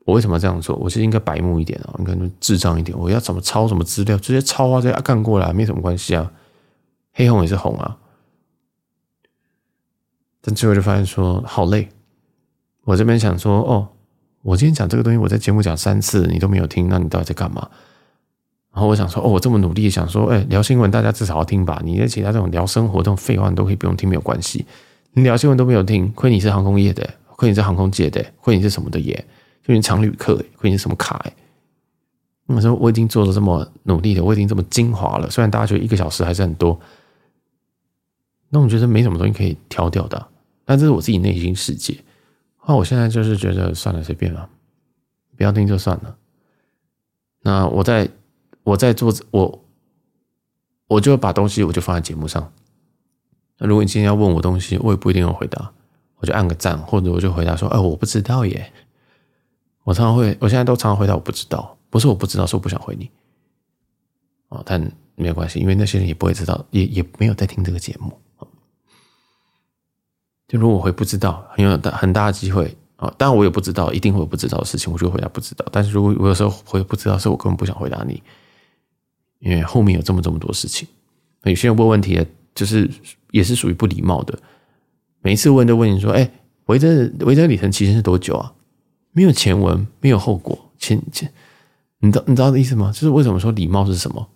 [0.10, 0.76] 我为什么要这样做？
[0.78, 2.98] 我是应该白目一点啊，应该智障一点。
[2.98, 6.32] 我要怎么抄什么资料，直接抄啊，直接干过来，没什么关系啊。
[7.13, 7.98] 黑红也是红啊。
[10.41, 11.89] 但最后就发现说好累。
[12.86, 13.89] 我这边想说，哦，
[14.41, 17.69] 我今天讲这个东西，我在节目讲三次，你都没有听，那你到底在干嘛？
[18.74, 21.80] 然后我想说，哦，我这么努力想说，哎，聊新闻大家至少要听吧。
[21.84, 24.65] 你在其他这种聊生活这种废话，你都可以不用听，没有关系。
[25.13, 29.26] 你聊新闻都没有听，亏你是航空业的，亏你是航空界的，亏你是什么的耶。
[29.70, 31.34] 因为常旅客，会是什么卡诶？
[32.48, 35.30] 我说我已经做的这么努力了，我已经这么精华了。
[35.30, 36.80] 虽然大家觉得一个小时还是很多，
[38.50, 40.28] 那我觉得没什么东西可以挑掉的。
[40.66, 41.96] 但这是我自己内心世界。
[42.68, 44.50] 那我现在就是觉得算了，随便了，
[45.38, 46.16] 不要听就算了。
[47.42, 48.10] 那我在
[48.64, 49.64] 我在做我，
[50.88, 52.52] 我就把东西我就放在节目上。
[53.60, 55.72] 那如果你今天要问我东西，我也不一定要回答，
[56.18, 58.74] 我就按个赞，或者我就回答说：“哎，我不知道耶。”
[59.89, 63.10] 我常常会，我现在都常常回答我不知道，不是我不知道，是我不想回你。
[64.49, 64.80] 哦，但
[65.15, 68.15] 没有关系，因为那些人也不会知道，也也没有在听这个节目。
[70.47, 75.65] 就如果我回不知道，很有大很大的机会啊，当然我也不知道，一定会有不知道的事情，我就会回答不知道。
[75.71, 78.21] 但是如果我有时候回不知道，是我根本不想回答你，
[79.39, 80.88] 因为后面有这么这么多事情。
[81.45, 82.23] 有些人问问题，
[82.54, 82.88] 就是
[83.32, 84.38] 也是属于不礼貌的，
[85.21, 86.30] 每一次问都问你说：“哎，
[86.67, 88.54] 维珍维珍里程期限是多久啊？”
[89.12, 91.32] 没有前文，没有后果，前前，
[92.00, 92.91] 你知道你知道的意思吗？
[92.91, 94.28] 就是为什么说礼貌是什么？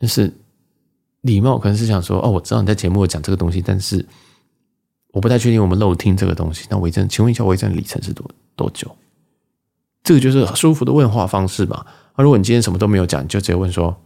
[0.00, 0.32] 就是
[1.22, 4.04] 礼貌可能是想说，哦，我知道你在节目讲这个东西，但是
[5.08, 6.66] 我不太确定我们漏听这个东西。
[6.70, 8.94] 那维珍，请问一下，维珍里程是多多久？
[10.02, 11.84] 这个就是舒服的问话方式嘛。
[12.16, 14.00] 那如果你今天什么都没有讲，你就直接问说，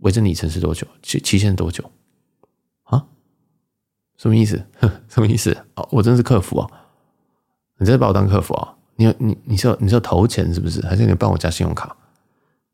[0.00, 0.86] 维珍里程是多久？
[1.02, 1.90] 期期限多久？
[2.84, 3.06] 啊？
[4.16, 4.64] 什么意思？
[5.08, 5.56] 什么意思？
[5.74, 6.70] 哦，我真是客服啊。
[7.78, 8.74] 你在把我当客服啊？
[8.96, 10.80] 你你你说你说投钱是不是？
[10.86, 11.96] 还是你帮我加信用卡？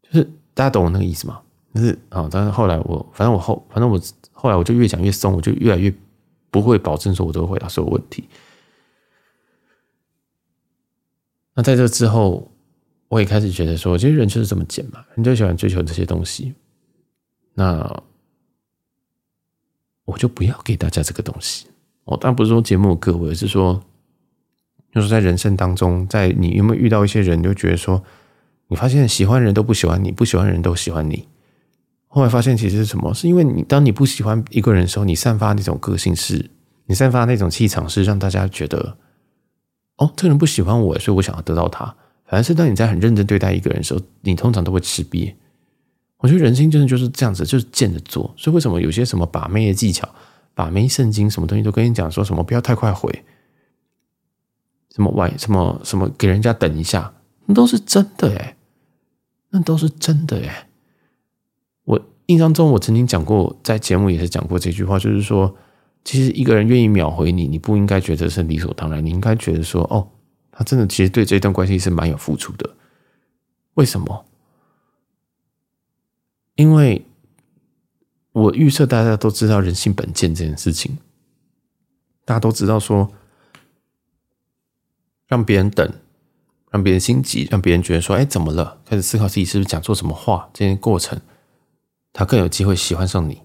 [0.03, 1.41] 就是大家懂我那个意思吗？
[1.75, 3.99] 就是啊，但是后来我反正我后反正我
[4.33, 5.91] 后来我就越讲越松，我就越来越
[6.51, 8.29] 不会保证说我都会回答所有问题。
[11.55, 12.53] 那在这之后，
[13.09, 16.55] 我也开始觉得说，其实人就是这么贱嘛，人就喜欢追求这些东西。
[17.55, 18.03] 那
[20.05, 21.67] 我就不要给大家这个东西。
[22.05, 23.83] 我当然不是说节目各位，是说。
[24.93, 28.03] 就是在人生当中，在你有没有遇到一些人，就觉得说
[28.69, 31.29] 你发现喜欢人都不喜欢你，不喜欢人都喜欢你。
[32.09, 33.15] 后来发现其实是什么？
[33.15, 36.51] 是因为你当你不喜欢一个人的时候，你散发那种个性是，
[36.87, 38.97] 你散发那种气场是让大家觉得，
[39.97, 41.85] 哦，这个人不喜欢我，所以我想要得到他。
[42.27, 45.33] 反而是当你在很认真对待一个人的时候，你通常都会吃瘪。
[46.19, 48.35] 我觉得人心真的就是这样子，就是贱着做。
[48.37, 50.09] 所以为什么有些什么把妹的技巧、
[50.55, 53.25] 把妹圣经什么东西都跟你讲，说什么不要太快回，
[54.95, 57.15] 什么外什么什么给人家等一下，
[57.47, 58.57] 那都是真的诶，
[59.51, 60.67] 那都是真的诶。
[61.85, 65.57] 我印象中，我曾经讲过，在节目也是讲过这句话，就是说，
[66.05, 70.09] 其实一个人愿意秒回你，你不应该觉得是理所当然，你应该觉得说，哦，
[70.53, 72.71] 他真的其实对这段关系是蛮有付出的。
[73.75, 74.27] 为什么？
[76.57, 77.07] 因为
[78.33, 80.99] 我预设大家都知道人性本贱这件事情，
[82.25, 83.11] 大家都知道说，
[85.31, 85.91] 让别人等，
[86.71, 88.83] 让别人心急，让别人觉得说，哎，怎么了？
[88.85, 91.21] 开始思考自己是不是讲错什么话，这件过程，
[92.13, 93.41] 他更有机会喜欢上你。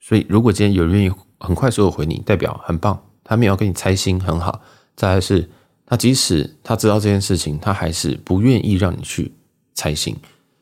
[0.00, 4.62] 所以，如果今天有人愿意很快速的回你，代表很棒，他没有跟你猜心，很好。
[4.94, 5.50] 再来是，
[5.84, 9.34] 他即使他知道这件事情，他还是不愿意让你去。
[9.74, 10.14] 猜心，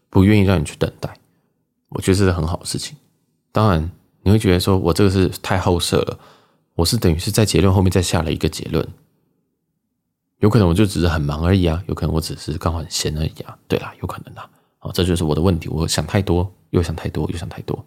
[0.09, 1.12] 不愿意让你去等待，
[1.88, 2.96] 我觉得这是很好的事情。
[3.50, 3.90] 当然，
[4.22, 6.18] 你会觉得说我这个是太好色了，
[6.81, 8.87] 我是等于是在结论后面再下了一个结论。
[10.38, 13.59] 有可能我就只是很忙而已啊，有可能我只是刚好很闲而已啊。
[13.69, 14.51] 对啦，有可能啊。
[14.79, 17.85] 好，这就是我的问题，我想太多，又想太多，又想太多。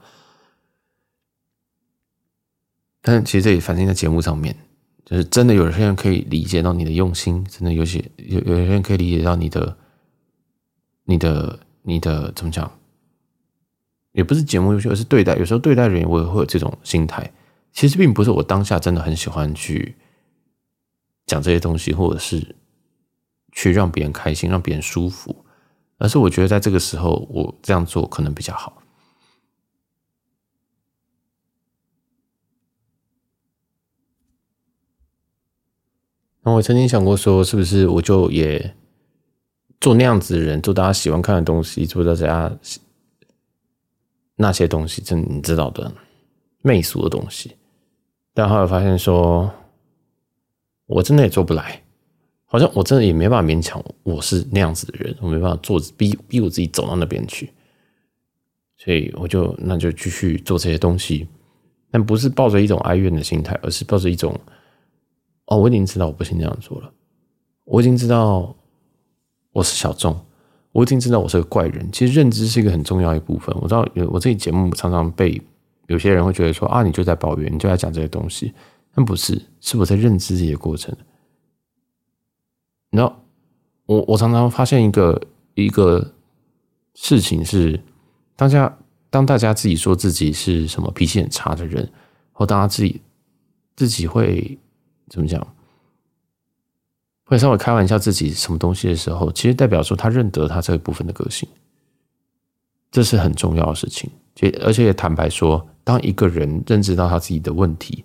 [3.02, 4.56] 但其实这里反映在节目上面，
[5.04, 9.78] 就是真的有些人可以理解到你的用心，真的有些有有些人可以理解到你的。
[11.06, 12.80] 你的你的怎么讲？
[14.14, 15.36] 也不是节目优秀，而是对待。
[15.36, 17.30] 有时候对待人，我也会有这种心态。
[17.74, 19.96] 其实并不是我当下真的很喜欢去
[21.26, 22.56] 讲这些东西，或者是
[23.52, 25.44] 去让别人开心、让别人舒服，
[25.98, 28.82] 而是我觉得在这个时候，我这样做可能比较好。
[36.44, 38.76] 那我曾经想过说，是不是我就也。
[39.82, 42.58] 做那样子的人，做大家喜欢看的东西，做大家
[44.38, 45.94] 那些东西，真你知道的
[46.62, 47.58] 媚俗的东西。
[48.34, 49.52] 但后来发现说，
[50.86, 51.82] 我真的也做不来，
[52.46, 57.52] 好像我真的也没办法勉强我是那样子的人，我没办法做逼逼我自己走到那边去。
[58.78, 61.28] 所以我就那就继续做这些东西，
[61.92, 64.38] 但不是抱着一种哀怨的心态，而是抱着一种
[65.46, 66.92] 哦，我已经知道我不行那样做了，
[67.66, 68.56] 我已经知道。
[69.56, 70.20] 我是小众，
[70.72, 71.88] 我已经知道我是个怪人。
[71.92, 73.56] 其实认知是一个很重要一部分。
[73.62, 75.40] 我知道，我这期节目常常被
[75.88, 78.54] 有些人会觉得说啊，你就在抱怨，你就在讲这些东西。
[78.96, 80.96] 但不是，是我在认知这些过程。
[82.92, 83.16] 然后，
[83.86, 85.22] 我我常常发现一个
[85.56, 86.14] 一个
[86.94, 87.80] 事情是，
[88.36, 88.78] 当下
[89.10, 91.92] 当大家自己说自己是什么脾气很差的人，
[92.32, 93.02] 或大家自己
[93.76, 94.58] 自己会
[95.10, 95.46] 怎么讲？
[97.26, 101.50] 会稍微开玩笑自己什么东西的时候，其实代表说他认得他这一部分的个性，
[102.92, 104.12] 这是很重要的事情。
[104.62, 108.04] 而且也坦白说，当一个人认知到他自己的问题，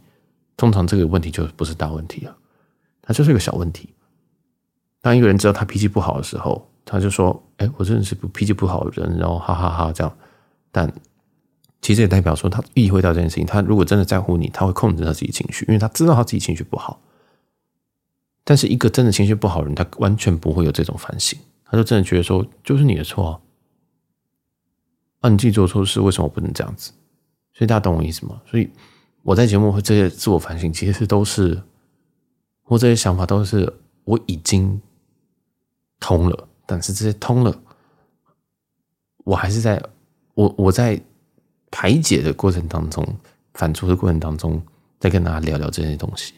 [0.56, 2.36] 通常这个问题就不是大问题了，
[3.02, 3.90] 他就是一个小问题。
[5.00, 10.16] 当一个人知道他脾气不好的时候，他就说：“哎，我真的是脾气不好的人。”然后哈哈哈这样。
[10.72, 10.92] 但
[11.80, 13.46] 其实也代表说，他意会到这件事情。
[13.46, 17.00] 他如果真的在乎你，他会控制他自己情绪，因为他知道他自己情绪不好。
[18.42, 23.40] 但是一个真的情绪不好的人，他完全不会有这种反省，他就真的觉得说，就是你的错啊，
[25.20, 26.92] 啊，你自己做错事，为什么我不能这样子？
[27.58, 28.40] 所以大家懂我意思吗？
[28.46, 28.70] 所以
[29.22, 31.60] 我在节目和这些自我反省，其实都是
[32.66, 33.70] 我这些想法都是
[34.04, 34.80] 我已经
[35.98, 37.60] 通了，但是这些通了，
[39.24, 39.82] 我还是在
[40.34, 41.02] 我我在
[41.68, 43.04] 排解的过程当中，
[43.54, 44.62] 反刍的过程当中，
[45.00, 46.34] 再跟大家聊聊这些东西。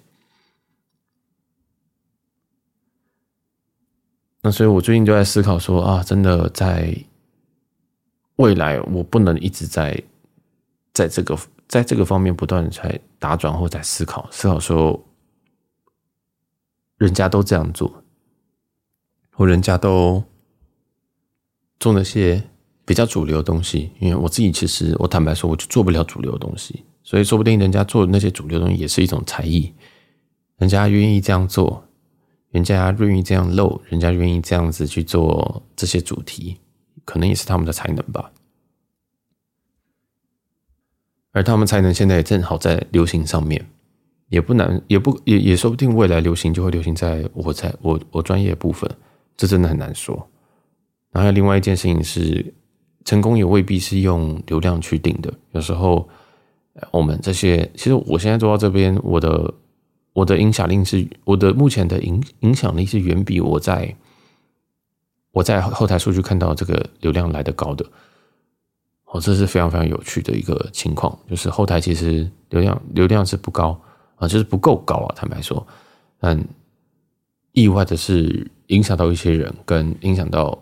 [4.40, 6.96] 那所以，我最近就在思考说啊，真的在
[8.36, 10.02] 未来，我不能一直在
[10.92, 11.38] 在这个
[11.68, 15.02] 在这个方面不断的在打转或在思考，思考说，
[16.98, 18.02] 人家都这样做，
[19.32, 20.22] 或人家都
[21.78, 22.42] 做那些
[22.84, 29.72] 比较主流的东西，因为我自己其实我坦白说，我就做不了主流的东西，所以说不定人家做的那些主流东西也是一种才艺，
[30.58, 31.84] 人家愿意这样做。
[32.50, 36.56] 人家愿意这样露，人家愿意这样子去做这些主题，
[37.04, 38.32] 可能也是他们的才能吧。
[41.32, 43.64] 而他们才能现在也正好在流行上面，
[44.28, 48.90] 也不难，也不也也说不定未来流行就会流行在我在我我专业部分，
[49.36, 50.28] 这真的很难说。
[51.12, 52.54] 然后另外一件事情是，
[53.04, 55.32] 成功也未必是用流量去定的。
[55.52, 56.08] 有时候，
[56.90, 59.54] 我们这些其实我现在做到这边，我的
[60.12, 63.94] 我的影响力是，我的目前的影影响力是远比我在
[65.32, 67.84] 我在后台数据看到这个流量来得高的。
[69.12, 73.76] 哦，这是非常非常有趣的一个情况，就是后台其实流量流量是不高
[74.14, 75.66] 啊，就是不够高啊，坦白说，
[76.20, 76.40] 但
[77.50, 80.56] 意外的是影响到一些人，跟影响到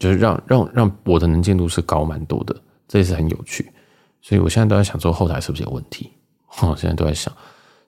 [0.00, 2.56] 就是让让让我的能见度是高蛮多的，
[2.88, 3.70] 这也是很有趣。
[4.20, 6.10] 所以我现在都在想说后台是不是有问题，
[6.62, 7.32] 我现在都在想，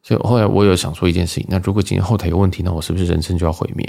[0.04, 3.84] 所以后来我有想说一件事情，那如果今天后台有问题，那我是不是人生就要毁灭？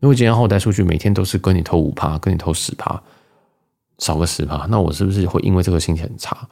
[0.00, 3.00] 因为今天后台数据每天都是跟你投五趴，跟你投十趴。
[3.98, 6.48] 少个十趴，那我是不是会因为这个心情很差？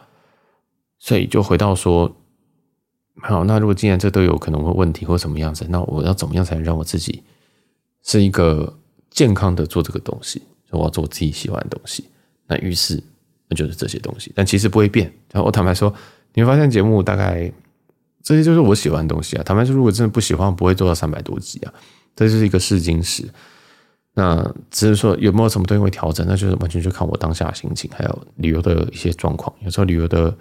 [0.99, 2.11] 所以就回到说，
[3.21, 7.23] 好，那如果既然这都有可能会问题或什么样子，那我要怎么样才能让我自己
[8.03, 8.79] 是一个
[9.11, 10.43] 健康的做这个东西？
[10.71, 12.05] 我要做我自己喜欢的东西。
[12.47, 13.03] 那于是
[13.49, 15.07] 那就是这些东西，但其实不会变。
[15.31, 15.95] 然后我坦白说，
[16.33, 17.53] 你会发现节目大概
[18.23, 19.43] 这些就是我喜欢的东西啊。
[19.45, 21.73] 坦白说，如果真的不喜欢，不会做到三百多集啊。
[22.17, 23.29] 这就是一个试金石。
[24.17, 29.53] 那只是说有没有什么东西会调整，那就是完全就看我当下心情，还有旅游的一些状况。
[29.65, 30.33] 有时候旅游的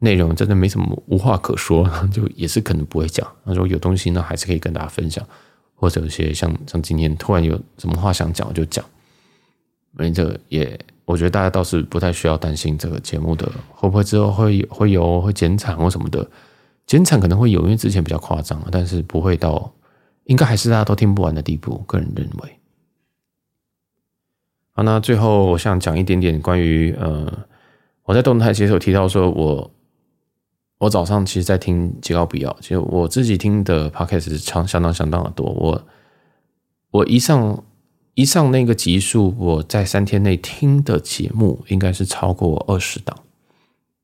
[0.00, 3.26] 内容真的没什么无话可说，就也是可能不会讲。
[3.44, 5.26] 那如果有东西呢，还是可以跟大家分享，
[5.74, 8.84] 或者有些像像今天突然有什么话想讲，就讲。
[9.98, 16.26] 因为这个也，我觉得大家倒是不太需要担心这个节目的会不会之后会会有会减产或什么的，
[16.86, 19.72] 减产可能会有，因为之前比较夸张，但是不会到，
[20.24, 21.78] 应该还是大家都听不完的地步。
[21.86, 22.58] 个人认为。
[24.74, 27.30] 好，那最后我想讲一点点关于呃，
[28.04, 29.70] 我在动态其实有提到说我，
[30.78, 35.46] 我早上其实在听《杰高比奥》，其实我自己听的 Podcast 是相相当相当的多。
[35.50, 35.84] 我
[36.90, 37.62] 我一上
[38.14, 43.16] 一上那个集数，我在三天内听的节目应该是超过二十档。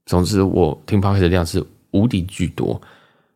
[0.05, 2.81] 总之，我听 Podcast 的量是无敌巨多。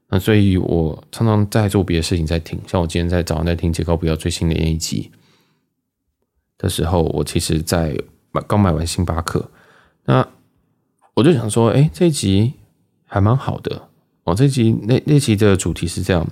[0.08, 5.10] 那所以，我常常在做别的事情在听，像我今天在早上在听《杰高比奥》最新的那一集。
[6.62, 7.94] 的时候，我其实在
[8.46, 9.50] 刚买完星巴克，
[10.06, 10.26] 那
[11.14, 12.54] 我就想说，哎，这一集
[13.04, 13.88] 还蛮好的。
[14.24, 16.24] 哦，这一集那那集的主题是这样：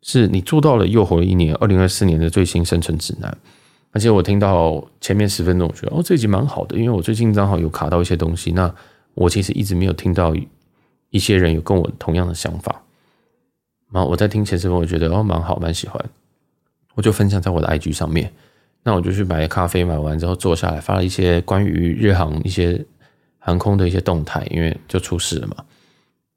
[0.00, 3.36] 是你做到了又活了一年，二零二四年的最新生存指南。
[3.92, 8.52] 而且我听到前面十分钟，我觉得哦，这一集蛮好的，因为我最近刚好有卡到一些东西。
[8.52, 8.74] 那
[9.14, 10.34] 我其实一直没有听到
[11.10, 12.82] 一些人有跟我同样的想法。
[13.92, 16.02] 然后我在听前十分钟，我觉得哦，蛮好，蛮喜欢，
[16.94, 18.32] 我就分享在我的 IG 上面。
[18.82, 22.82] 那我就去买咖啡，买完之后坐下来发了一些关于日航一些
[23.38, 25.56] 航空的一些动态，因为就出事了嘛，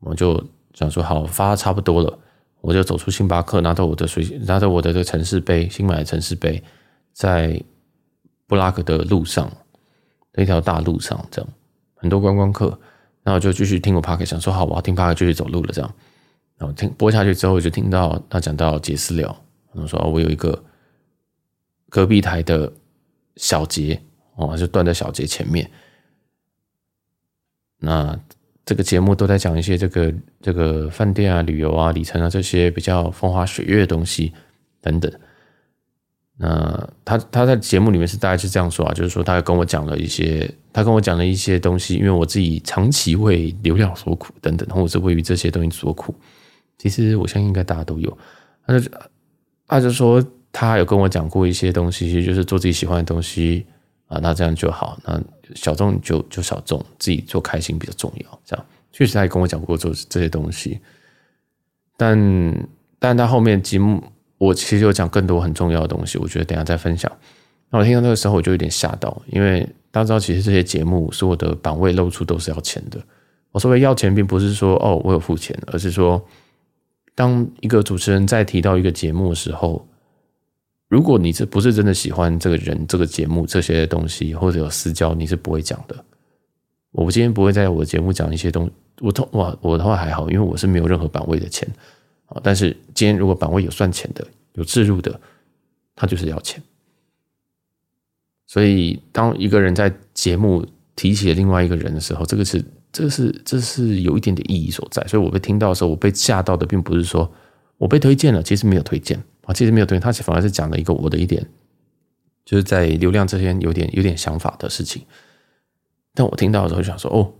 [0.01, 2.19] 我就想说好发差不多了，
[2.59, 6.61] 我就走出星巴克，拿着我的水，拿着我的这个城市杯，新买的城市杯，
[7.13, 7.61] 在
[8.45, 9.49] 布拉格的路上，
[10.33, 11.49] 那条大路上，这样
[11.95, 12.77] 很多观光客，
[13.23, 15.93] 那我就继续听我 Podcast，想说好，我要听 Podcast 继续走路了，这样，
[16.57, 19.33] 然后听播下去之后，就听到他讲到杰私聊，
[19.71, 20.61] 我说我有一个。
[21.93, 22.73] 隔壁台的
[23.35, 24.01] 小杰
[24.33, 25.69] 哦，就断在小杰前面。
[27.77, 28.19] 那
[28.65, 34.33] 这个节目都在讲一些这个这个饭店啊、旅游啊、里程啊这些比较风花雪月的东西
[34.81, 35.11] 等等。
[36.37, 46.15] 那他他在节目里面是大概是这样说啊，就是说他跟我讲了一些，他跟我讲了一些东西，因为我自己长期为流量所苦等等，或者是为于这些东西所苦。
[46.79, 48.17] 其实我相信应该大家都有。
[48.65, 48.91] 他就
[49.67, 50.25] 他就说。
[50.53, 53.65] 他有跟我讲过一些东西，其实就是做自己喜欢的东西
[54.07, 54.97] 啊，那这样就好。
[55.03, 55.19] 那
[55.55, 58.39] 小众就就小众，自己做开心比较重要。
[58.45, 60.79] 这样确实他也跟我讲过做这些东西，
[61.97, 62.67] 但
[62.99, 64.03] 但他后面节目
[64.37, 67.11] 我其实有讲更多很重要的东西，我觉得等下再分享。
[67.71, 73.01] 那我听到那个时候我就有点吓到，因为大家知道其实这些节目所有的版位露出都是要钱的。
[73.51, 76.23] 我所谓要钱，并不是说哦我有付钱，而是说
[77.15, 79.83] 当一个主持人在提到一个节目的时候。
[80.93, 86.05] 如果你这不是真的喜欢这个人、这个节目这些东西，或者有私交，你是不会讲的。
[86.91, 88.69] 我今天不会在我的节目讲一些东，
[89.01, 91.67] 我通哇，我的话还好，因为我是没有任何版位的钱
[92.27, 92.39] 啊。
[92.43, 94.23] 但是今天如果版位有算钱的、
[94.53, 95.19] 有置入的，
[95.95, 96.61] 他就是要钱。
[98.45, 100.63] 所以当一个人在节目
[100.95, 105.03] 提起另外一个人的时候，这个是这是这是有一点点意义所在。
[105.07, 107.27] 所以我被听到的时候，我被吓到的并不是说
[107.79, 109.19] 我被推荐了，其实没有推荐。
[109.43, 111.45] 啊，其实没有对，他反而是讲了一个我的一点，
[112.45, 115.03] 就是在流量这边有点有点想法的事情。
[116.13, 117.33] 但我听到的时候就想说，哦，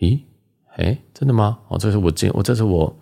[0.00, 0.20] 咦，
[0.76, 1.58] 哎，真的吗？
[1.68, 2.98] 哦，这是我今我这是我，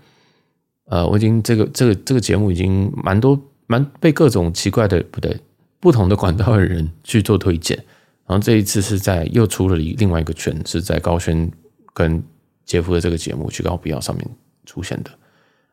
[0.85, 5.39] 呃，我已经这个这个这个节目已经蛮多蛮被各种奇怪的不对，
[5.81, 7.77] 不同的管道的人去做推荐。
[8.27, 11.51] 然后这一次是在又出了另外一个圈，是在高轩
[11.95, 12.23] 跟
[12.65, 14.29] 杰夫的这个节目《去高不要》上面
[14.65, 15.11] 出现的。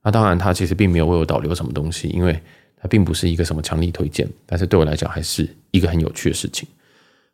[0.03, 2.39] 那当然，他其实并没有为我导流什么东西，因为
[2.83, 4.29] 它并不是一个什么强力推荐。
[4.45, 6.67] 但是对我来讲，还是一个很有趣的事情。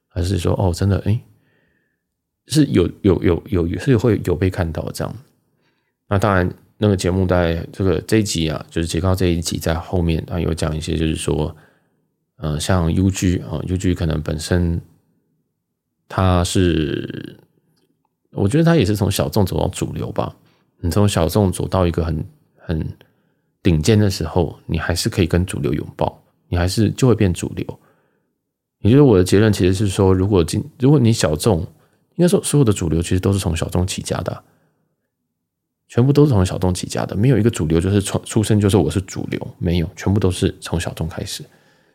[0.07, 1.19] 还是说，哦，真的，哎，
[2.45, 5.15] 是有有有有是会有被看到这样。
[6.07, 6.47] 那当然，
[6.77, 11.55] 那个节目在这个这一集啊，就是杰高这一集在后面啊，有讲一些，就是说，
[12.37, 14.79] 呃，像 UG 啊，UG 可能本身。
[16.11, 17.37] 他是，
[18.31, 20.35] 我觉得他也是从小众走到主流吧。
[20.79, 22.25] 你从小众走到一个很
[22.57, 22.97] 很
[23.61, 27.79] 顶尖的时候，你还是可以跟主流拥抱，你还是就会变主流。
[28.79, 31.59] 也就是我的结论其实是说，如果今如果你小众，
[32.15, 34.43] 应该说所有的主流其实都是从小众起家的，
[35.87, 41.43] 全部都是从小众起家的，没有一个主流就是从出生就是我是主流，没有，全部都是从小众开始。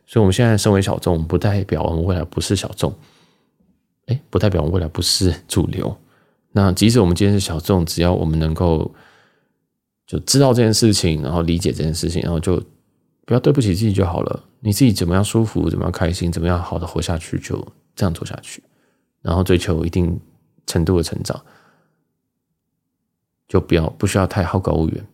[0.05, 2.93] 所以我们现在身为小众，不代表我们未来不是小众。
[4.05, 5.97] 哎，不代表我们未来不是主流。
[6.51, 8.93] 那即使我们今天是小众，只要我们能够
[10.05, 12.61] 就知道这件事情，然后理解这件事情，然后就
[13.25, 14.43] 不要对不起自己就好了。
[14.59, 17.55] 你自己怎么样舒服，怎么样开心，怎么样好的活下去，就
[17.95, 18.63] 这样做下去。
[19.21, 20.19] 然后追求一定
[20.67, 21.39] 程度的成长，
[23.47, 25.05] 就不要不需要太好高骛远。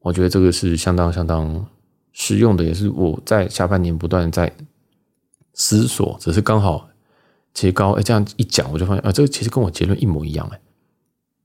[0.00, 1.66] 我觉得这个是相当相当
[2.12, 4.52] 实用的，也是我在下半年不断在
[5.54, 6.88] 思索，只是刚好。
[7.54, 10.58] 杰高，哎，这样一讲，我就发现啊，这个其实跟我结论一模一样，哎，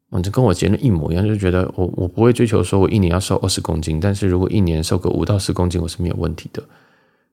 [0.10, 6.64] 我就跟我结论一模一样，就觉得我我不会追求说我一年要瘦二十公斤，但是如果一年瘦个五到十公斤，我是没有问题的，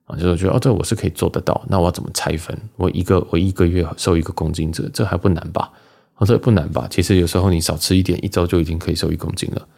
[0.07, 2.59] 啊，就是觉得哦，这我是可以做得到，那我要怎么拆分？
[2.77, 5.71] 我一个我一个月瘦一个公斤，这这还不难吧？
[6.15, 6.87] 啊，这不难吧？
[6.91, 9.69] 其实有时候你少吃一点，一周就已经可以瘦一公斤了，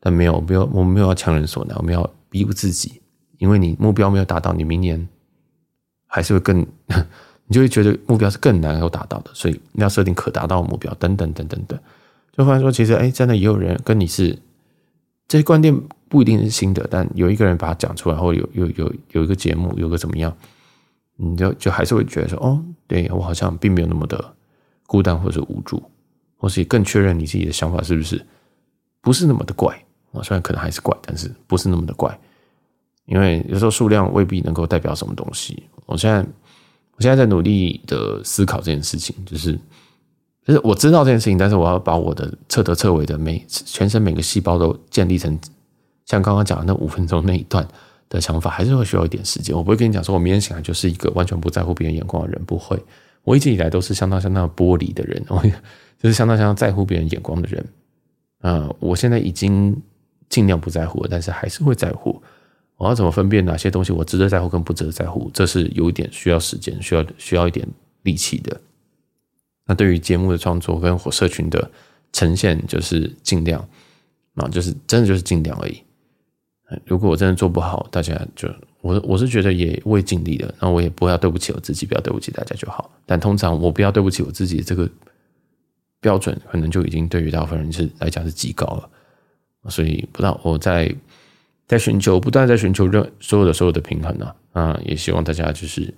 [0.00, 3.00] 但没有，没有，我们没有要强人所难，我们要逼不自己，
[3.38, 5.08] 因为你目标没有达到，你明年
[6.06, 6.66] 还是会更。
[7.46, 11.76] 你就会觉得目标是更难够达到的，所以你要设定可达到的目标，等等等等等。
[12.32, 14.38] 就发现说，其实哎，真的也有人跟你是
[15.28, 15.74] 这些观念
[16.08, 20.36] 不一定是新的，但有一个人把它讲出来，或有有有有一个节目，有个怎么样，
[21.16, 24.32] 你就就还是会觉得说，哦，对，我好像并没有那么的
[24.86, 25.82] 孤单或者是无助，
[26.36, 28.24] 或是更确认你自己的想法是不是
[29.00, 29.74] 不是那么的怪
[30.12, 30.22] 啊？
[30.22, 32.18] 虽然可能还是怪，但是不是那么的怪，
[33.06, 35.62] 因为有时候数量未必能够代表什么东西。
[35.86, 36.24] 我现在。
[36.96, 39.58] 我现在在努力的思考这件事情，就是，
[40.44, 45.38] 就是我知道这件事情，但是我要把我的彻头彻尾的每全身每个细胞都建立成
[46.06, 47.66] 像刚刚讲的那五分钟那一段
[48.08, 49.54] 的想法，还是会需要一点时间。
[49.54, 52.82] 我不会跟你讲说，我明天醒来就是一个完全不在乎别人眼光的人，不会。
[53.22, 55.42] 我一直以来都是相当相当玻璃的人，我
[55.98, 57.64] 就是相当相当在乎别人眼光的人。
[58.40, 59.76] 啊，我现在已经
[60.30, 62.20] 尽量不在乎了，但是还是会在乎。
[62.76, 65.30] 我要怎么分辨哪些东西我值得在乎跟不值得在乎？
[65.34, 67.68] 这是有一点需要时间，需要需要一点
[68.04, 68.58] 力气的。
[69.70, 71.70] 那对于节目的创作跟火社群的
[72.12, 73.64] 呈现，就是尽量
[74.34, 75.80] 啊，就是真的就是尽量而已。
[76.84, 78.48] 如果我真的做不好，大家就
[78.80, 82.90] 我我是觉得也未尽力的，那我也不要对不起我自己，不要对不起大家就好。
[83.06, 84.90] 但通常我不要对不起我自己，这个
[86.00, 88.90] 标准可能就已经对于大部分人是来讲是极高了。
[89.68, 90.92] 所以不知道我在。
[91.68, 95.94] 在寻求，不断在寻求任所有的所有的平衡呢，啊，也希望大家就是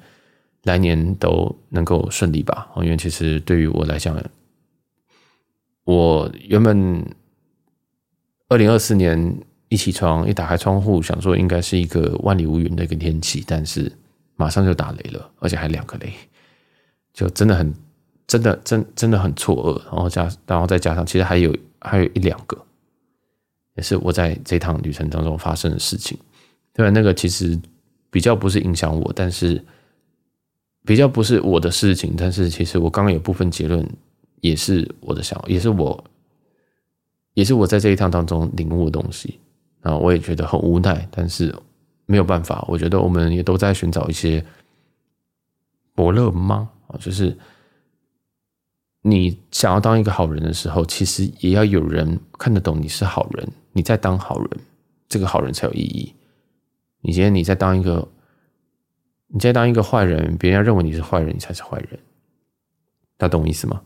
[0.64, 2.70] 来年都能够顺利吧。
[2.76, 4.16] 因为其实对于我来讲，
[5.84, 7.04] 我原本
[8.48, 9.36] 二零二四年
[9.68, 13.90] 一起床一打开窗户，想说应该是一个万里无云的一个天气，但是
[14.36, 16.12] 马上就打雷了，而且还两个雷，
[17.12, 17.74] 就真的很
[18.26, 19.82] 真的真真的很错愕。
[19.86, 22.56] 然后加然后再加上，其实还有还有一两个。
[23.74, 26.18] 也是我在这趟旅程当中发生的事情，
[26.74, 26.90] 对吧？
[26.90, 27.58] 那个其实
[28.10, 29.64] 比较不是影响我，但是
[30.84, 33.88] 比较不是我的事情，但是其实我刚刚有部分结论
[34.40, 36.04] 也是我的想，也是我，
[37.34, 39.38] 也是我在这一趟当中领悟的东西。
[39.80, 41.54] 啊，我也觉得很无奈，但是
[42.06, 42.64] 没有办法。
[42.68, 44.44] 我觉得我们也都在寻找一些
[45.94, 46.70] 伯乐吗？
[46.88, 47.36] 啊，就是。
[49.04, 54.48] 你想要当一个好人的时候，其实也要有人看得懂你是好人，你在当好人，
[55.08, 56.14] 这个好人才有意义。
[57.00, 58.06] 你今天你在当一个，
[59.34, 61.98] 你在当一个坏人，别人要认为你是坏人，你才是坏人。
[63.16, 63.82] 大家懂我意思吗？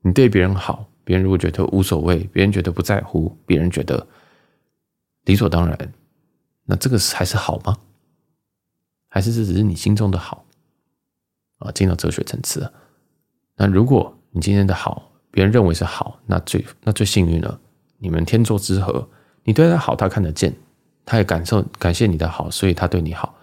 [0.00, 4.06] 你对别人好，别人如果觉得无所谓，别人觉得不在乎，别人觉得
[5.24, 5.92] 理所当然，
[6.64, 7.76] 那这个还是好吗？
[9.08, 10.46] 还是这只是你心中的好？
[11.58, 12.72] 啊，进到哲学层次了。
[13.56, 17.60] 那如果你今天的好，别人认为是好，那最那最幸运了。
[17.98, 19.06] 你们天作之合，
[19.44, 20.54] 你对他好，他看得见，
[21.04, 23.34] 他也感受感谢你的好，所以他对你好。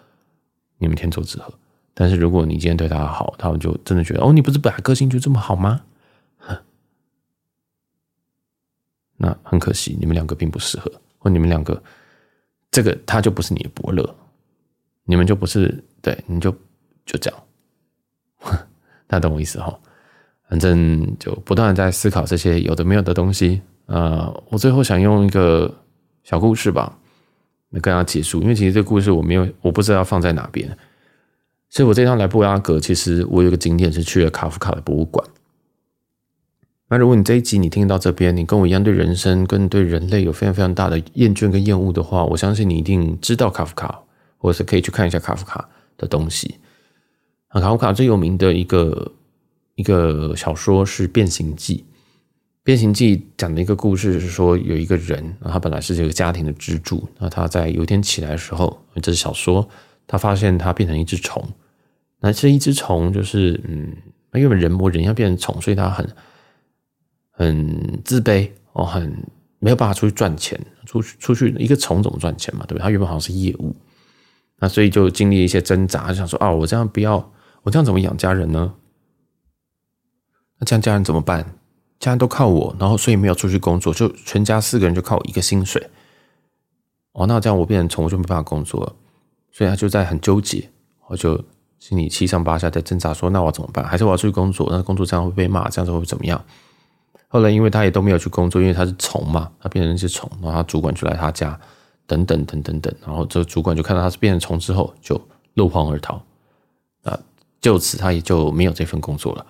[0.84, 1.52] 你们天作之合。
[1.96, 5.82] 但是如果你今天对他好，他们就真的觉得哦，你不是本来个性就这么好吗？
[9.16, 11.82] 那很可惜，你们两个并不适合，或你们两个
[12.72, 14.16] 这个他就不是你的伯乐，
[15.06, 16.52] 你们就不是对，你就
[17.06, 17.44] 就这样，
[19.08, 19.80] 大家懂我意思哈？
[20.50, 23.62] 反正就不断在思考这些有的没有的东西。
[23.86, 25.74] 呃，我最后想用一个
[26.24, 26.98] 小故事吧，
[27.80, 28.42] 跟大家结束。
[28.42, 30.78] 因为其实这个故事我没有，我不知道要放在哪边。
[31.70, 35.28] 所以我这趟来布拉格，其实我有个景点是去了卡夫卡的博物馆。
[36.90, 44.02] 那如果你这一集你听到这边，你跟我一样对人生跟对人类有非常非常大的厌倦跟厌恶的话，我相信你一定知道卡夫卡，
[44.38, 45.68] 或是可以去看一下卡夫卡
[45.98, 46.60] 的东西。
[47.48, 49.12] 啊，卡夫卡最有名的一个
[49.74, 51.78] 一个小说是《变形记》。
[52.64, 59.68] 《变形记》讲的一个故事是说，有一个人，他本来是这个家庭的支柱，那他在有一天起来的时候，这是小说，
[60.08, 61.46] 他发现他变成一只虫。
[62.22, 63.94] 那这一只虫就是，嗯，
[64.34, 66.08] 因为人模人样变成虫，所以他很
[67.32, 69.14] 很自卑哦，很
[69.60, 72.84] 没有办法出去赚钱，出去出去一个虫怎么赚钱嘛，对不对？
[72.84, 73.76] 他原本好像是业务，
[74.60, 77.30] 那所以就经历一些挣扎，就想说啊，我这样不要，
[77.64, 78.74] 我这样怎么养家人呢？
[80.60, 81.58] 那这样家人怎么办？
[82.00, 85.90] 家人都靠我，然后所以没有出去工作，就全家四个人就靠我一个薪水。
[87.14, 88.94] 哦，那这样我变成虫，我就没办法工作了。
[89.52, 90.70] 所以他就在很纠结，
[91.08, 91.40] 我就
[91.80, 93.86] 心里七上八下在挣扎，说那我怎么办？
[93.86, 94.68] 还是我要出去工作？
[94.72, 96.44] 那工作这样会被骂，这样子会怎么样？
[97.28, 101.60] 后来因为他也都没有去工作，因为他是虫嘛，他变成一只虫，然后他主管就来他家，
[102.06, 105.20] 等等等等等，然后这个主管就看到他是变成虫之后，就
[105.54, 106.22] 落荒而逃。
[107.04, 107.20] 啊，
[107.62, 109.46] 就此他也就没有这份工作了。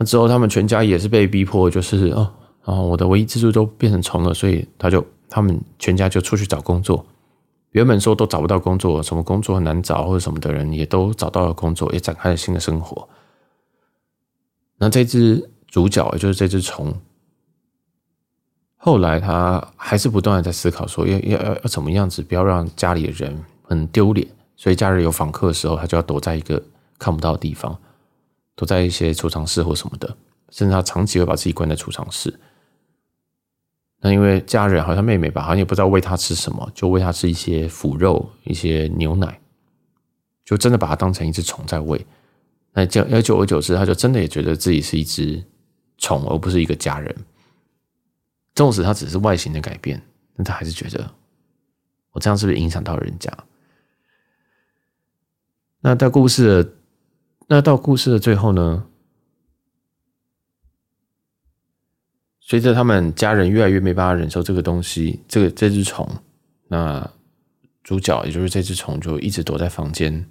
[0.00, 2.32] 那之后，他们全家也是被逼迫，就是哦，
[2.64, 7.04] 然后我的唯一支柱都变成虫了，所以他就他们全家就出去找工作。
[7.72, 13.06] 原本说都找不到工作，什么工作很难找或者什么的人，也都找到了工作，也展开了新的生活。
[14.78, 16.94] 那这只主角，也就是这只虫，
[18.78, 24.26] 后来他还是不断的在思考，说要要要要怎么样子，不要让家里的人很丢脸。
[24.56, 26.62] 所以假日有访客的时候，他就要躲在一个
[26.98, 27.78] 看不到的地方。
[28.60, 30.06] 都在一些储藏室或什么的，
[30.50, 32.38] 甚至他长期会把自己关在储藏室。
[34.00, 39.40] 那因为家人好像妹妹吧，好像也不知道喂他吃什么，就喂他吃一些腐肉、一些牛奶，
[40.44, 42.04] 就真的把他当成一只虫在喂。
[42.74, 45.42] 那久而久而久之，他就真的也觉得自己是一只
[45.96, 47.16] 虫，而不是一个家人。
[48.54, 50.02] 纵使他只是外形的改变，
[50.36, 51.10] 但他还是觉得
[52.12, 53.32] 我这样是不是影响到人家？
[55.80, 56.74] 那在故事的。
[57.52, 58.86] 那到故事的最后呢？
[62.38, 66.08] 随着他们家人越来越没办法忍受这个东西，这个这只虫，
[66.68, 67.10] 那
[67.82, 70.30] 主角也就是这只虫就一直躲在房间。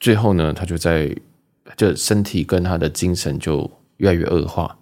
[0.00, 1.14] 最后呢，他就在
[1.76, 4.78] 就身体跟他的精神就越来越恶化，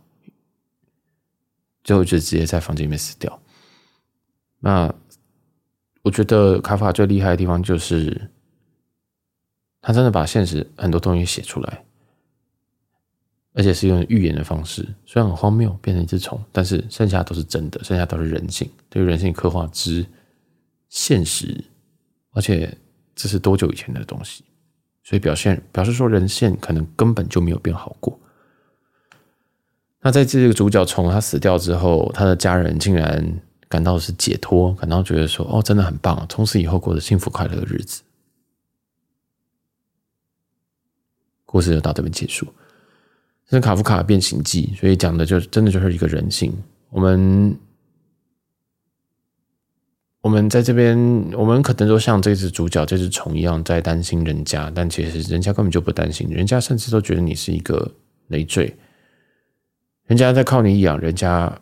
[1.82, 3.42] 最后就直接在房间里面死掉。
[4.60, 4.94] 那
[6.02, 8.30] 我觉得卡夫卡最厉害的地方就是。
[9.82, 11.84] 他真的把现实很多东西写出来，
[13.54, 20.04] 而且是用寓言的方式，虽然很荒谬，变成一只虫，但是剩下都是真的，剩下都是人性，对于人性刻画之
[20.88, 21.64] 现实，
[22.32, 22.76] 而且
[23.14, 24.44] 这是多久以前的东西，
[25.02, 28.18] 所以表现表示说人性可能根本就没有变好过。
[30.02, 38.02] 那在这个主角虫他死掉之后，他的家人竟然感到是解脱，感到觉得说哦，真的很棒，从此以后过着幸福快乐的日子。
[41.50, 42.46] 故事就到这边结束。
[43.48, 46.56] 这是卡夫卡的《变形记》，所以讲的就真的就是一个人性。
[46.90, 47.58] 我们
[50.20, 50.96] 我们在这边，
[51.32, 57.90] 我们可能都像这只主角、这只虫一样在担心人家，但其实人家根本就不担心，人家甚至都觉得你是一个
[58.28, 58.72] 累赘。
[60.06, 61.60] 人家在靠你养，人家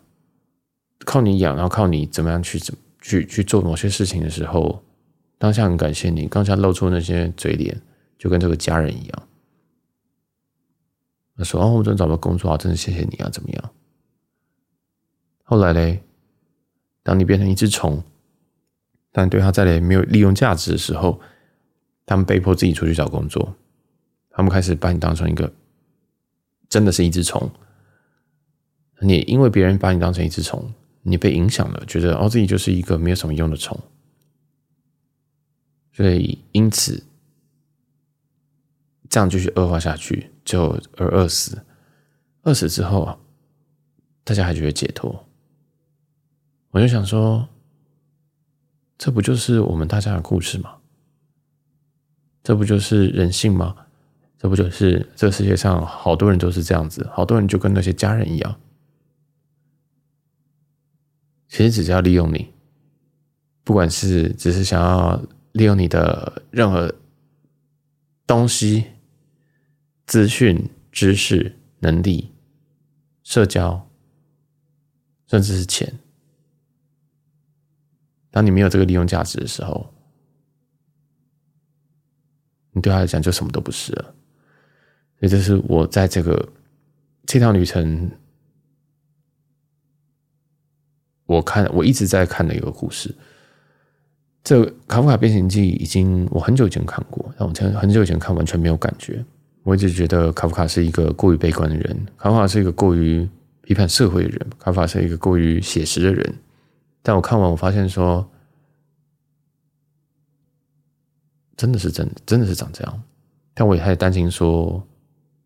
[1.07, 4.83] 靠你养，然后靠你怎么样去怎去去做某些事情的时候，
[5.39, 7.81] 当下很感谢你，当下露出那些嘴脸，
[8.19, 9.28] 就跟这个家人一样。
[11.39, 13.71] 他说：“哦，我真找不到工作啊，真的谢谢你啊，怎么样？”
[15.45, 16.03] 后来嘞，
[17.05, 18.03] 当你变成一只虫，
[19.13, 21.21] 但对他再来没有利用价值的时候，
[22.05, 23.55] 他们被迫自己出去找工作。
[24.31, 25.53] 他们开始把你当成一个，
[26.69, 27.49] 真的是一只虫。
[29.01, 30.73] 你因为别人把你当成一只虫，
[31.03, 33.79] 你被影响了，觉得哦，自己就是一个没有什么用的虫，
[35.93, 37.05] 所以因此。
[39.09, 41.65] 这样继续恶化下去，就而饿死。
[42.43, 43.19] 饿死之后，
[44.25, 45.25] 大家还觉得解脱。
[46.71, 47.49] 我就想说，
[48.97, 50.77] 这不就是我们大家的故事吗？
[52.43, 53.75] 这不就是人性吗？
[54.39, 58.61] 这不就是这个世界上好多人都是这样子，好多人就跟那些家人一样，
[61.49, 62.53] 其实只是要利用你，
[63.65, 65.21] 不管是只是想要
[65.53, 66.95] 利用你的任何
[68.27, 68.85] 东西、
[70.09, 72.33] 资讯、知识、能力、
[73.23, 73.89] 社交，
[75.27, 76.01] 甚至是钱。
[78.31, 79.93] 当你没有这个利用价值的时候，
[82.73, 84.15] 你对他来讲就什么都不是了。
[85.21, 86.53] 所以这是我在这个
[87.27, 88.11] 这趟旅程，
[91.27, 93.15] 我看我一直在看的一个故事。
[94.43, 99.23] 这《卡夫卡变形记》已经我很久以前看过，但我前很久以前看完全没有感觉。
[99.69, 103.29] 我一直觉得卡夫卡是一个过于悲观的人，卡夫卡是一个过于
[103.61, 106.35] 批判社会的人，卡夫卡是一个过于写实的人。
[107.03, 108.27] 但我看完，我发现说，
[111.55, 113.03] 真的是真的，真的是长这样。
[113.53, 114.83] 但我也还担心说。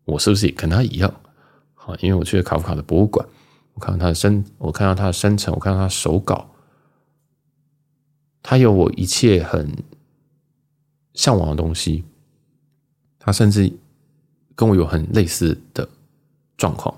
[0.05, 1.13] 我是不是也跟他一样？
[1.73, 3.25] 好，因为我去了卡夫卡的博物馆，
[3.73, 6.49] 我看到他的生，我看到他的生辰，我看到他的手稿，
[8.41, 9.71] 他有我一切很
[11.13, 12.03] 向往的东西，
[13.17, 13.71] 他甚至
[14.55, 15.87] 跟我有很类似的
[16.57, 16.95] 状况，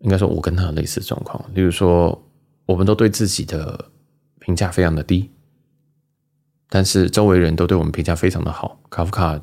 [0.00, 1.44] 应该说，我跟他有类似的状况。
[1.54, 2.22] 例如说，
[2.66, 3.90] 我们都对自己的
[4.38, 5.30] 评价非常的低，
[6.68, 8.80] 但是周围人都对我们评价非常的好。
[8.90, 9.40] 卡夫卡。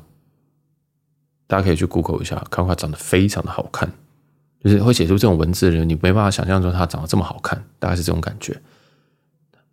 [1.46, 3.92] 大家可以去 Google 一下，卡夫卡长得非常的好看，
[4.62, 8.62] 就是会写出这种文字的人，你没办法想象说他长得这么好看，大概是这种感觉。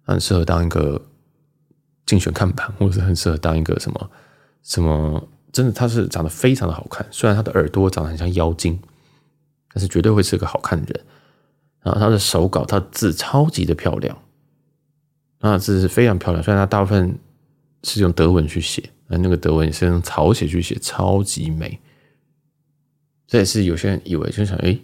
[0.01, 0.99] 很适合当一个
[2.07, 4.09] 竞选看板，或者很适合当一个什么
[4.63, 7.05] 什么，真的他是长得非常的好看。
[7.11, 8.79] 虽然他的耳朵长得很像妖精，
[9.73, 11.05] 但是绝对会是个好看的人。
[11.81, 14.17] 然后他的手稿，他的字超级的漂亮，
[15.39, 16.43] 他的字是非常漂亮。
[16.43, 17.17] 虽然他大部分
[17.83, 18.89] 是用德文去写。
[19.09, 21.79] 那那个德文也是用草写去写，超级美。
[23.25, 24.77] 这也是有些人以为，就想，哎，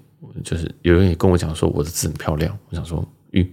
[0.45, 2.57] 就是有人也跟我讲说我的字很漂亮。
[2.69, 3.45] 我想说，咦，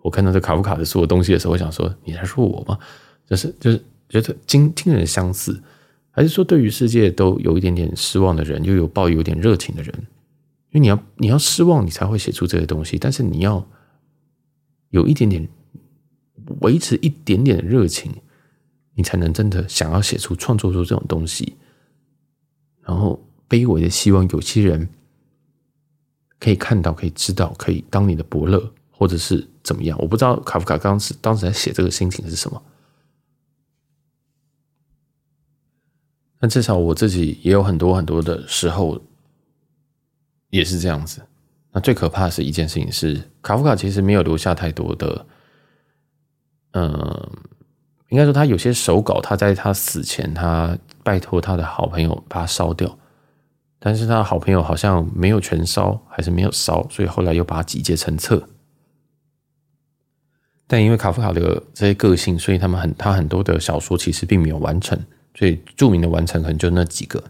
[0.00, 2.78] 我看到这卡夫卡的所有东西的时候，我想说，你在说我吗？
[3.26, 5.58] 就是就是觉得惊惊人相似，
[6.18, 9.94] 还是说对于世界都有一点点失望的人，又有抱有点热情的人？
[10.70, 13.64] 因为你要你要失望，你才会写出这些东西，但是你要
[14.90, 15.48] 有一点点
[16.62, 18.12] 维持一点点的热情。
[18.94, 21.54] 你才能真的想要写出、创作出这种东西，
[22.82, 24.88] 然后卑微的希望有些人
[26.40, 29.96] 可以看到、可以知道、可以当你的伯乐，或者是怎么样？
[30.00, 32.60] 我不知道卡夫卡当时当时在写这个心情是什么。
[36.38, 39.00] 但至少我自己也有很多很多的时候
[40.50, 41.22] 也是这样子。
[41.72, 45.26] 那最可怕的是一件事情是，卡夫卡其实没有留下太多的，
[46.72, 47.30] 嗯。
[48.10, 52.98] 应该说，他有些手稿，他在他死前，他拜托他的好朋友把它烧掉，
[53.78, 58.48] 但是他的好朋友好像没有全烧，还是没有烧，所以后来又把它集结成册。
[60.66, 64.98] 但因为卡夫卡的这些个性，所以他们很他很多的小说其实并没有完成，
[65.38, 67.22] 所以著名的完成可能就那几个。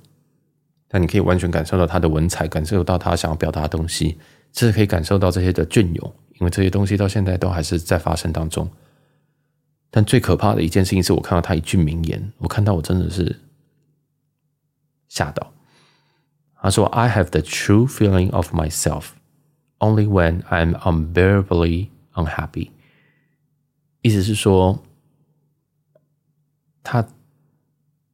[0.88, 4.16] 但你可以完全感受到他的文采，感受到他想要表达的东西，
[4.54, 8.66] 甚至可以感受到这些的隽永，因为这些东西到现在都还是在发生当中。
[9.90, 13.38] 但最可怕的一件事情是我看到他一句名言，我看到我真的是
[15.08, 15.52] 吓到。
[16.62, 19.10] 他说：“I have the true feeling of myself
[19.80, 22.70] only when I'm unbearably unhappy。”
[24.00, 24.82] 意思是说，
[26.82, 27.06] 他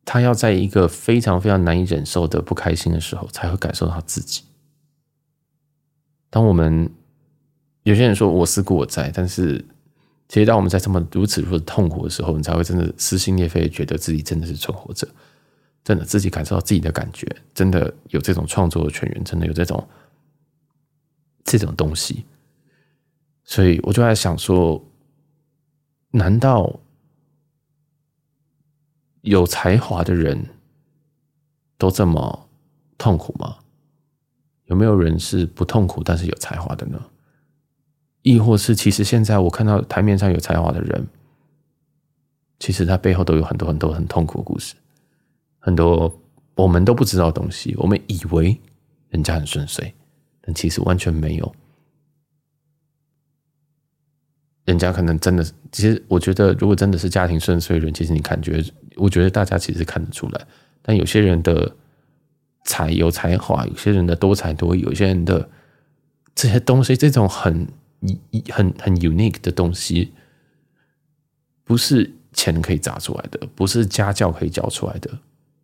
[0.05, 4.43] 他要在一个非常非常难以忍受的不开心的时候，才会感受到自己。
[6.31, 6.91] 当我们
[7.85, 9.65] 有些人说我思故我在，但是。
[10.27, 15.07] 其实，当我们在这么如此如此痛苦的时候，你才会真的撕心裂肺，觉得自己真的是存活着，
[15.85, 19.87] 真的自己感受到自己的感觉，真的有这种创作的泉源，真的有这种
[21.45, 22.25] 这种东西。
[23.45, 24.83] 所以我就在想说，
[26.13, 26.81] 难道
[29.25, 30.51] 有才华的人
[31.79, 32.47] 都这么
[32.99, 33.57] 痛苦吗？
[34.67, 37.03] 有没有人是不痛苦但是有才华的呢？
[38.21, 41.07] 亦或是，其实现在我看到台面上有才华的人，
[42.59, 44.75] 其实他背后都有很多很多很痛苦的故事，
[45.59, 46.21] 很多
[46.55, 47.75] 我们都不知道的东西。
[47.79, 48.61] 我们以为
[49.09, 49.95] 人家很顺遂，
[50.43, 51.55] 但其实完全没有。
[54.65, 58.65] 人家可能真的，其实我觉得，如果真的是家庭顺遂的人，其实你感觉，
[58.97, 60.47] 我觉得大家其实看得出来。
[60.83, 61.75] 但有些人的
[62.65, 65.49] 才有才华，有些人的多才多艺，有些人的
[66.35, 67.67] 这些东西，这种很。
[68.53, 70.13] 很很 unique 的东西，
[71.65, 75.11] 不是钱可以砸出来的，不是家教可以教出来的，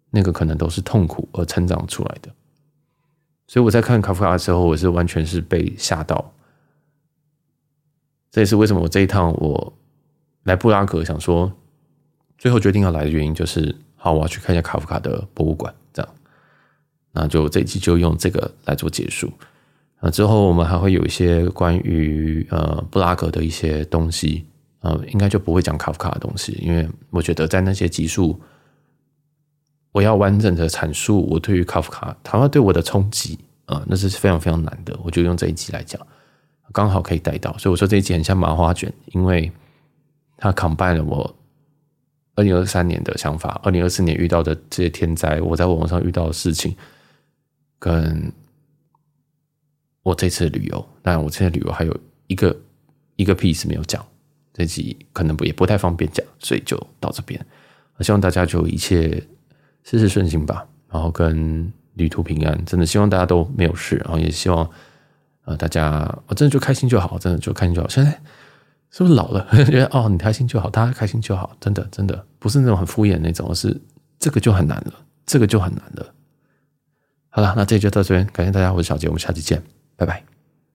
[0.09, 2.31] 那个可能都是痛苦而成长出来的。
[3.47, 6.33] 所以我在看卡夫卡的时候，我是完全是被吓到。
[8.31, 9.73] 这也是为什么我这一趟我
[10.45, 11.53] 来布拉格，想说
[12.39, 16.15] 最后决定要来的原因，就是好，我要去看一下卡夫卡的博物馆，这样。
[17.13, 19.33] 那就这一期就用这个来做结束。
[20.01, 24.47] 那之后我们还会有一些关于呃布拉格的一些东西，
[24.79, 28.41] 呃，应该就不会讲卡夫卡的东西，因为我觉得在那些集数，
[29.93, 34.99] 我要完整的阐述我对于卡夫卡他对我的冲击啊，那是非常非常难的。
[35.03, 36.01] 我就用这一集来讲，
[36.73, 37.57] 刚好可以带到。
[37.59, 39.51] 所以我说这一集很像麻花卷，因为
[40.37, 41.37] 它 combine 了我
[42.35, 46.77] 二零二三年的想法，二零二四年遇到的这些天灾，我在网上遇到的事情，
[47.79, 48.33] 跟
[50.03, 50.89] 我这次旅游。
[51.03, 51.97] 当然，我这次旅游还有
[52.27, 52.57] 一个
[53.17, 54.07] 一个 piece 没有讲，
[54.53, 57.45] 这集可能不也不太方便讲，所以就到这边。
[58.01, 59.23] 希望大家就一切。
[59.83, 64.71] 事事顺心吧，然后跟旅途平安，真的希望大家都没有事，然后也希望
[65.51, 67.89] 啊大家，我真的就开心就好，真的就开心就好。
[67.89, 68.11] 现在
[68.91, 69.47] 是不是老了？
[69.67, 73.79] 觉得哦，你开心就好，大家开心就好，真的真的不是那种很敷衍那种，而是
[74.19, 74.95] 这个就很难了，
[75.27, 76.07] 这个就很难了。
[77.29, 79.63] 好了，那这就到这边，感谢大家，我是小杰，我们下期见，
[79.97, 80.40] 拜拜。